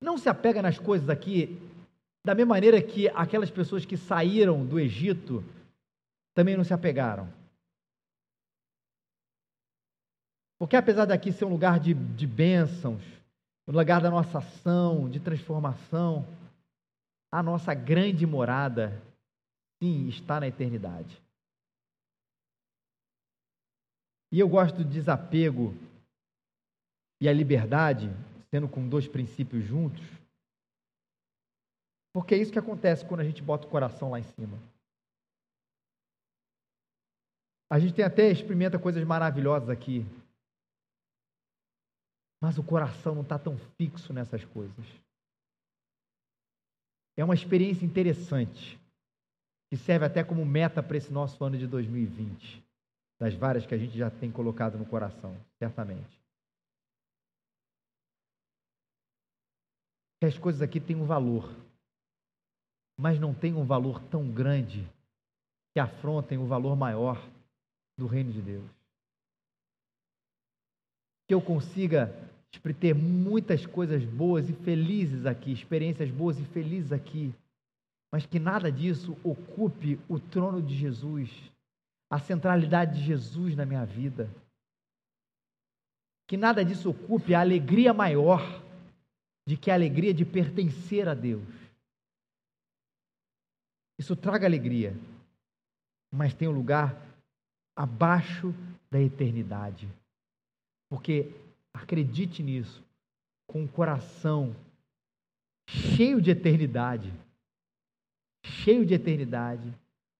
Não 0.00 0.16
se 0.16 0.28
apega 0.28 0.62
nas 0.62 0.78
coisas 0.78 1.08
aqui 1.08 1.58
da 2.24 2.34
mesma 2.34 2.54
maneira 2.54 2.82
que 2.82 3.08
aquelas 3.08 3.50
pessoas 3.50 3.84
que 3.84 3.96
saíram 3.96 4.64
do 4.64 4.78
Egito 4.78 5.42
também 6.34 6.56
não 6.56 6.64
se 6.64 6.74
apegaram. 6.74 7.32
Porque 10.58 10.76
apesar 10.76 11.04
daqui 11.04 11.32
ser 11.32 11.44
um 11.44 11.50
lugar 11.50 11.78
de, 11.78 11.94
de 11.94 12.26
bênçãos, 12.26 13.02
um 13.66 13.72
lugar 13.72 14.00
da 14.00 14.10
nossa 14.10 14.38
ação, 14.38 15.08
de 15.08 15.20
transformação, 15.20 16.26
a 17.30 17.42
nossa 17.42 17.74
grande 17.74 18.26
morada, 18.26 19.00
sim, 19.82 20.08
está 20.08 20.40
na 20.40 20.48
eternidade. 20.48 21.20
E 24.32 24.40
eu 24.40 24.48
gosto 24.48 24.76
do 24.76 24.84
desapego 24.84 25.74
e 27.20 27.28
a 27.28 27.32
liberdade, 27.32 28.10
sendo 28.50 28.68
com 28.68 28.88
dois 28.88 29.06
princípios 29.06 29.64
juntos, 29.64 30.02
porque 32.12 32.34
é 32.34 32.38
isso 32.38 32.52
que 32.52 32.58
acontece 32.58 33.04
quando 33.06 33.20
a 33.20 33.24
gente 33.24 33.42
bota 33.42 33.66
o 33.66 33.70
coração 33.70 34.10
lá 34.10 34.18
em 34.18 34.24
cima. 34.24 34.58
A 37.70 37.78
gente 37.78 37.94
tem 37.94 38.04
até 38.04 38.30
experimenta 38.30 38.78
coisas 38.78 39.04
maravilhosas 39.04 39.68
aqui. 39.68 40.04
Mas 42.42 42.56
o 42.56 42.62
coração 42.64 43.14
não 43.14 43.22
está 43.22 43.38
tão 43.38 43.58
fixo 43.76 44.12
nessas 44.12 44.44
coisas. 44.44 44.86
É 47.16 47.24
uma 47.24 47.34
experiência 47.34 47.84
interessante, 47.84 48.80
que 49.70 49.76
serve 49.76 50.06
até 50.06 50.24
como 50.24 50.46
meta 50.46 50.82
para 50.82 50.96
esse 50.96 51.12
nosso 51.12 51.44
ano 51.44 51.58
de 51.58 51.66
2020, 51.66 52.64
das 53.20 53.34
várias 53.34 53.66
que 53.66 53.74
a 53.74 53.78
gente 53.78 53.96
já 53.96 54.10
tem 54.10 54.30
colocado 54.30 54.78
no 54.78 54.86
coração, 54.86 55.36
certamente. 55.58 56.17
Que 60.20 60.26
as 60.26 60.36
coisas 60.36 60.62
aqui 60.62 60.80
têm 60.80 60.96
um 60.96 61.06
valor 61.06 61.48
mas 62.98 63.20
não 63.20 63.32
tem 63.32 63.54
um 63.54 63.64
valor 63.64 64.02
tão 64.10 64.28
grande 64.28 64.84
que 65.72 65.78
afrontem 65.78 66.36
o 66.36 66.46
valor 66.46 66.76
maior 66.76 67.24
do 67.96 68.08
reino 68.08 68.32
de 68.32 68.42
Deus. 68.42 68.68
Que 71.28 71.34
eu 71.34 71.40
consiga 71.40 72.12
ter 72.80 72.94
muitas 72.94 73.64
coisas 73.64 74.04
boas 74.04 74.48
e 74.48 74.52
felizes 74.52 75.26
aqui, 75.26 75.52
experiências 75.52 76.10
boas 76.10 76.38
e 76.38 76.44
felizes 76.46 76.90
aqui, 76.90 77.32
mas 78.12 78.26
que 78.26 78.38
nada 78.38 78.72
disso 78.72 79.16
ocupe 79.22 80.00
o 80.08 80.18
trono 80.18 80.60
de 80.60 80.74
Jesus, 80.74 81.30
a 82.10 82.18
centralidade 82.18 82.98
de 82.98 83.06
Jesus 83.06 83.54
na 83.54 83.64
minha 83.64 83.84
vida. 83.84 84.28
Que 86.26 86.36
nada 86.36 86.64
disso 86.64 86.90
ocupe 86.90 87.34
a 87.34 87.40
alegria 87.40 87.94
maior 87.94 88.42
de 89.48 89.56
que 89.56 89.70
a 89.70 89.74
alegria 89.74 90.12
de 90.12 90.26
pertencer 90.26 91.08
a 91.08 91.14
Deus. 91.14 91.48
Isso 93.98 94.14
traga 94.14 94.46
alegria, 94.46 94.94
mas 96.12 96.34
tem 96.34 96.46
um 96.46 96.52
lugar 96.52 96.94
abaixo 97.74 98.54
da 98.90 99.00
eternidade. 99.00 99.88
Porque 100.90 101.32
acredite 101.72 102.42
nisso, 102.42 102.84
com 103.46 103.64
o 103.64 103.68
coração 103.68 104.54
cheio 105.66 106.20
de 106.20 106.30
eternidade, 106.30 107.10
cheio 108.44 108.84
de 108.84 108.92
eternidade, 108.92 109.72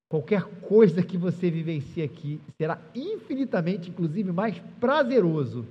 qualquer 0.08 0.42
coisa 0.62 1.02
que 1.02 1.18
você 1.18 1.50
vivencie 1.50 2.02
aqui 2.02 2.40
será 2.56 2.80
infinitamente, 2.94 3.90
inclusive, 3.90 4.32
mais 4.32 4.58
prazeroso, 4.80 5.66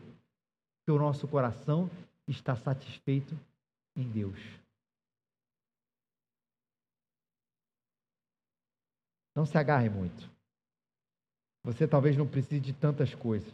que 0.85 0.91
o 0.91 0.99
nosso 0.99 1.27
coração 1.27 1.89
está 2.27 2.55
satisfeito 2.55 3.35
em 3.97 4.09
Deus. 4.09 4.39
Não 9.35 9.45
se 9.45 9.57
agarre 9.57 9.89
muito. 9.89 10.29
Você 11.63 11.87
talvez 11.87 12.15
não 12.15 12.27
precise 12.27 12.61
de 12.61 12.73
tantas 12.73 13.13
coisas. 13.13 13.53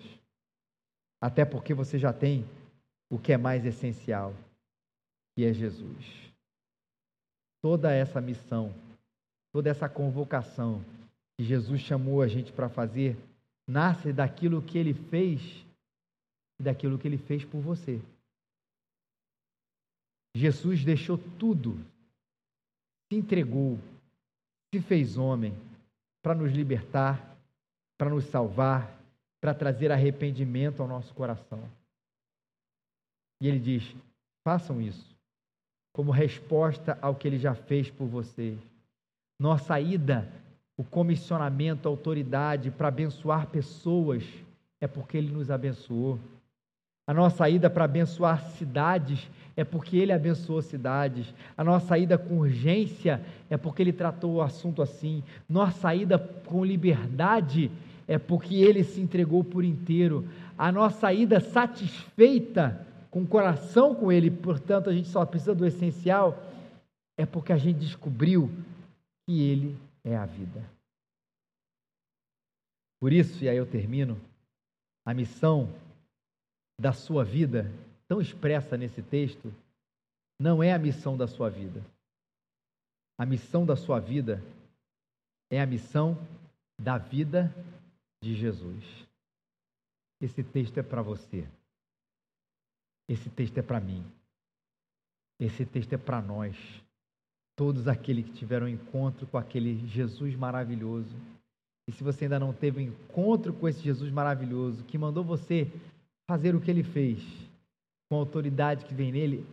Até 1.19 1.43
porque 1.43 1.73
você 1.73 1.97
já 1.97 2.13
tem 2.13 2.45
o 3.09 3.17
que 3.17 3.33
é 3.33 3.37
mais 3.37 3.65
essencial, 3.65 4.33
que 5.35 5.43
é 5.45 5.53
Jesus. 5.53 6.31
toda 7.63 7.93
essa 7.93 8.19
missão, 8.19 8.75
toda 9.53 9.69
essa 9.69 9.87
convocação 9.87 10.83
que 11.37 11.45
Jesus 11.45 11.79
chamou 11.79 12.21
a 12.21 12.27
gente 12.27 12.51
para 12.51 12.67
fazer, 12.67 13.17
nasce 13.65 14.11
daquilo 14.11 14.61
que 14.61 14.77
ele 14.77 14.93
fez 14.93 15.39
e 16.59 16.63
daquilo 16.63 16.99
que 16.99 17.07
ele 17.07 17.17
fez 17.17 17.45
por 17.45 17.61
você. 17.61 18.01
Jesus 20.35 20.83
deixou 20.83 21.17
tudo, 21.17 21.77
se 23.11 23.17
entregou, 23.17 23.79
se 24.73 24.81
fez 24.81 25.17
homem 25.17 25.55
para 26.23 26.33
nos 26.33 26.51
libertar, 26.51 27.37
para 27.97 28.09
nos 28.09 28.25
salvar, 28.25 28.99
para 29.39 29.53
trazer 29.53 29.91
arrependimento 29.91 30.81
ao 30.81 30.87
nosso 30.87 31.13
coração. 31.13 31.63
E 33.41 33.47
ele 33.47 33.59
diz: 33.59 33.95
façam 34.43 34.81
isso 34.81 35.13
como 35.93 36.11
resposta 36.11 36.97
ao 37.01 37.13
que 37.13 37.27
ele 37.27 37.37
já 37.37 37.53
fez 37.53 37.91
por 37.91 38.07
vocês. 38.07 38.57
Nossa 39.39 39.79
ida, 39.79 40.27
o 40.75 40.83
comissionamento, 40.83 41.87
a 41.87 41.91
autoridade 41.91 42.71
para 42.71 42.87
abençoar 42.87 43.47
pessoas 43.47 44.23
é 44.81 44.87
porque 44.87 45.17
ele 45.17 45.31
nos 45.31 45.51
abençoou. 45.51 46.19
A 47.07 47.13
nossa 47.13 47.47
ida 47.47 47.69
para 47.69 47.85
abençoar 47.85 48.43
cidades 48.51 49.29
é 49.55 49.63
porque 49.63 49.97
ele 49.97 50.11
abençoou 50.11 50.61
cidades. 50.61 51.33
A 51.55 51.63
nossa 51.63 51.97
ida 51.97 52.17
com 52.17 52.39
urgência 52.39 53.21
é 53.49 53.57
porque 53.57 53.81
ele 53.81 53.93
tratou 53.93 54.35
o 54.35 54.41
assunto 54.41 54.81
assim. 54.81 55.23
Nossa 55.47 55.93
ida 55.93 56.17
com 56.17 56.65
liberdade 56.65 57.71
é 58.07 58.17
porque 58.17 58.55
ele 58.55 58.83
se 58.83 58.99
entregou 58.99 59.43
por 59.43 59.63
inteiro. 59.63 60.27
A 60.57 60.71
nossa 60.71 61.13
ida 61.13 61.39
satisfeita 61.39 62.85
com 63.09 63.21
o 63.21 63.27
coração 63.27 63.93
com 63.93 64.11
ele, 64.11 64.31
portanto, 64.31 64.89
a 64.89 64.93
gente 64.93 65.07
só 65.07 65.23
precisa 65.23 65.53
do 65.53 65.67
essencial, 65.67 66.43
é 67.15 67.27
porque 67.27 67.53
a 67.53 67.57
gente 67.57 67.77
descobriu 67.77 68.49
que 69.25 69.39
ele 69.39 69.77
é 70.03 70.15
a 70.15 70.25
vida. 70.25 70.63
Por 72.99 73.13
isso, 73.13 73.43
e 73.43 73.49
aí 73.49 73.57
eu 73.57 73.67
termino, 73.67 74.19
a 75.05 75.13
missão 75.13 75.69
da 76.79 76.91
sua 76.91 77.23
vida, 77.23 77.71
tão 78.07 78.21
expressa 78.21 78.77
nesse 78.77 79.01
texto, 79.01 79.53
não 80.39 80.61
é 80.61 80.73
a 80.73 80.79
missão 80.79 81.15
da 81.15 81.27
sua 81.27 81.49
vida. 81.49 81.83
A 83.17 83.25
missão 83.25 83.65
da 83.65 83.75
sua 83.75 83.99
vida 83.99 84.43
é 85.49 85.61
a 85.61 85.65
missão 85.65 86.17
da 86.79 86.97
vida 86.97 87.53
de 88.21 88.33
Jesus. 88.35 88.83
Esse 90.19 90.43
texto 90.43 90.77
é 90.77 90.83
para 90.83 91.01
você. 91.01 91.47
Esse 93.07 93.29
texto 93.29 93.57
é 93.57 93.61
para 93.61 93.79
mim. 93.79 94.03
Esse 95.39 95.65
texto 95.65 95.93
é 95.93 95.97
para 95.97 96.21
nós. 96.21 96.55
Todos 97.55 97.87
aqueles 97.87 98.25
que 98.25 98.33
tiveram 98.33 98.67
encontro 98.67 99.27
com 99.27 99.37
aquele 99.37 99.85
Jesus 99.87 100.35
maravilhoso. 100.35 101.15
E 101.87 101.91
se 101.91 102.03
você 102.03 102.25
ainda 102.25 102.39
não 102.39 102.53
teve 102.53 102.79
um 102.79 102.87
encontro 102.87 103.53
com 103.53 103.67
esse 103.67 103.81
Jesus 103.81 104.11
maravilhoso, 104.11 104.83
que 104.85 104.97
mandou 104.97 105.23
você 105.23 105.71
fazer 106.25 106.55
o 106.55 106.61
que 106.61 106.71
ele 106.71 106.83
fez, 106.83 107.21
com 108.13 108.17
a 108.17 108.19
autoridade 108.19 108.85
que 108.85 108.93
vem 108.93 109.11
nele, 109.11 109.43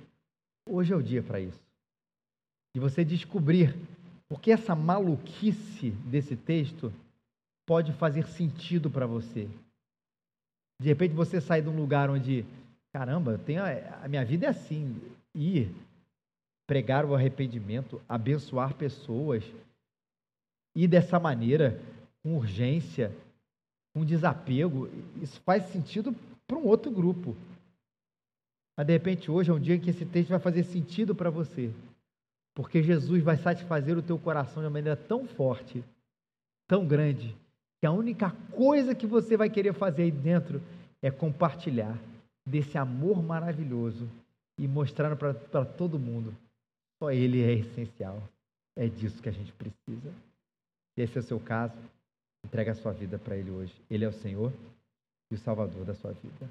hoje 0.68 0.92
é 0.92 0.96
o 0.96 1.02
dia 1.02 1.22
para 1.22 1.40
isso. 1.40 1.58
E 2.76 2.78
você 2.78 3.02
descobrir 3.02 3.74
porque 4.28 4.52
essa 4.52 4.74
maluquice 4.74 5.92
desse 6.04 6.36
texto 6.36 6.92
pode 7.66 7.90
fazer 7.94 8.26
sentido 8.26 8.90
para 8.90 9.06
você. 9.06 9.48
De 10.78 10.88
repente 10.88 11.14
você 11.14 11.40
sai 11.40 11.62
de 11.62 11.70
um 11.70 11.76
lugar 11.76 12.10
onde 12.10 12.44
caramba, 12.92 13.32
eu 13.32 13.38
tenho, 13.38 13.62
a 13.64 14.06
minha 14.06 14.24
vida 14.26 14.44
é 14.44 14.50
assim, 14.50 14.94
ir, 15.34 15.72
pregar 16.66 17.06
o 17.06 17.14
arrependimento, 17.14 18.02
abençoar 18.06 18.74
pessoas, 18.74 19.42
e 20.76 20.86
dessa 20.86 21.18
maneira, 21.18 21.80
com 22.22 22.36
urgência, 22.36 23.10
com 23.94 24.04
desapego, 24.04 24.90
isso 25.22 25.40
faz 25.40 25.64
sentido 25.70 26.14
para 26.46 26.58
um 26.58 26.66
outro 26.66 26.90
grupo. 26.90 27.34
Mas 28.80 28.86
de 28.86 28.94
repente 28.94 29.30
hoje 29.30 29.50
é 29.50 29.52
um 29.52 29.60
dia 29.60 29.74
em 29.74 29.78
que 29.78 29.90
esse 29.90 30.06
texto 30.06 30.30
vai 30.30 30.38
fazer 30.38 30.64
sentido 30.64 31.14
para 31.14 31.28
você. 31.28 31.70
Porque 32.54 32.82
Jesus 32.82 33.22
vai 33.22 33.36
satisfazer 33.36 33.98
o 33.98 34.02
teu 34.02 34.18
coração 34.18 34.62
de 34.62 34.68
uma 34.68 34.70
maneira 34.70 34.96
tão 34.96 35.26
forte, 35.26 35.84
tão 36.66 36.86
grande, 36.86 37.36
que 37.78 37.86
a 37.86 37.92
única 37.92 38.30
coisa 38.50 38.94
que 38.94 39.06
você 39.06 39.36
vai 39.36 39.50
querer 39.50 39.74
fazer 39.74 40.04
aí 40.04 40.10
dentro 40.10 40.62
é 41.02 41.10
compartilhar 41.10 41.94
desse 42.48 42.78
amor 42.78 43.22
maravilhoso 43.22 44.08
e 44.58 44.66
mostrando 44.66 45.14
para 45.14 45.62
todo 45.62 45.98
mundo. 45.98 46.34
Só 46.98 47.12
Ele 47.12 47.42
é 47.42 47.52
essencial. 47.52 48.22
É 48.74 48.88
disso 48.88 49.20
que 49.20 49.28
a 49.28 49.32
gente 49.32 49.52
precisa. 49.52 50.10
Se 50.94 51.02
esse 51.02 51.18
é 51.18 51.20
o 51.20 51.24
seu 51.24 51.38
caso, 51.38 51.76
entregue 52.46 52.70
a 52.70 52.74
sua 52.74 52.92
vida 52.92 53.18
para 53.18 53.36
Ele 53.36 53.50
hoje. 53.50 53.74
Ele 53.90 54.06
é 54.06 54.08
o 54.08 54.12
Senhor 54.22 54.50
e 55.30 55.34
o 55.34 55.38
Salvador 55.38 55.84
da 55.84 55.92
sua 55.92 56.12
vida. 56.12 56.48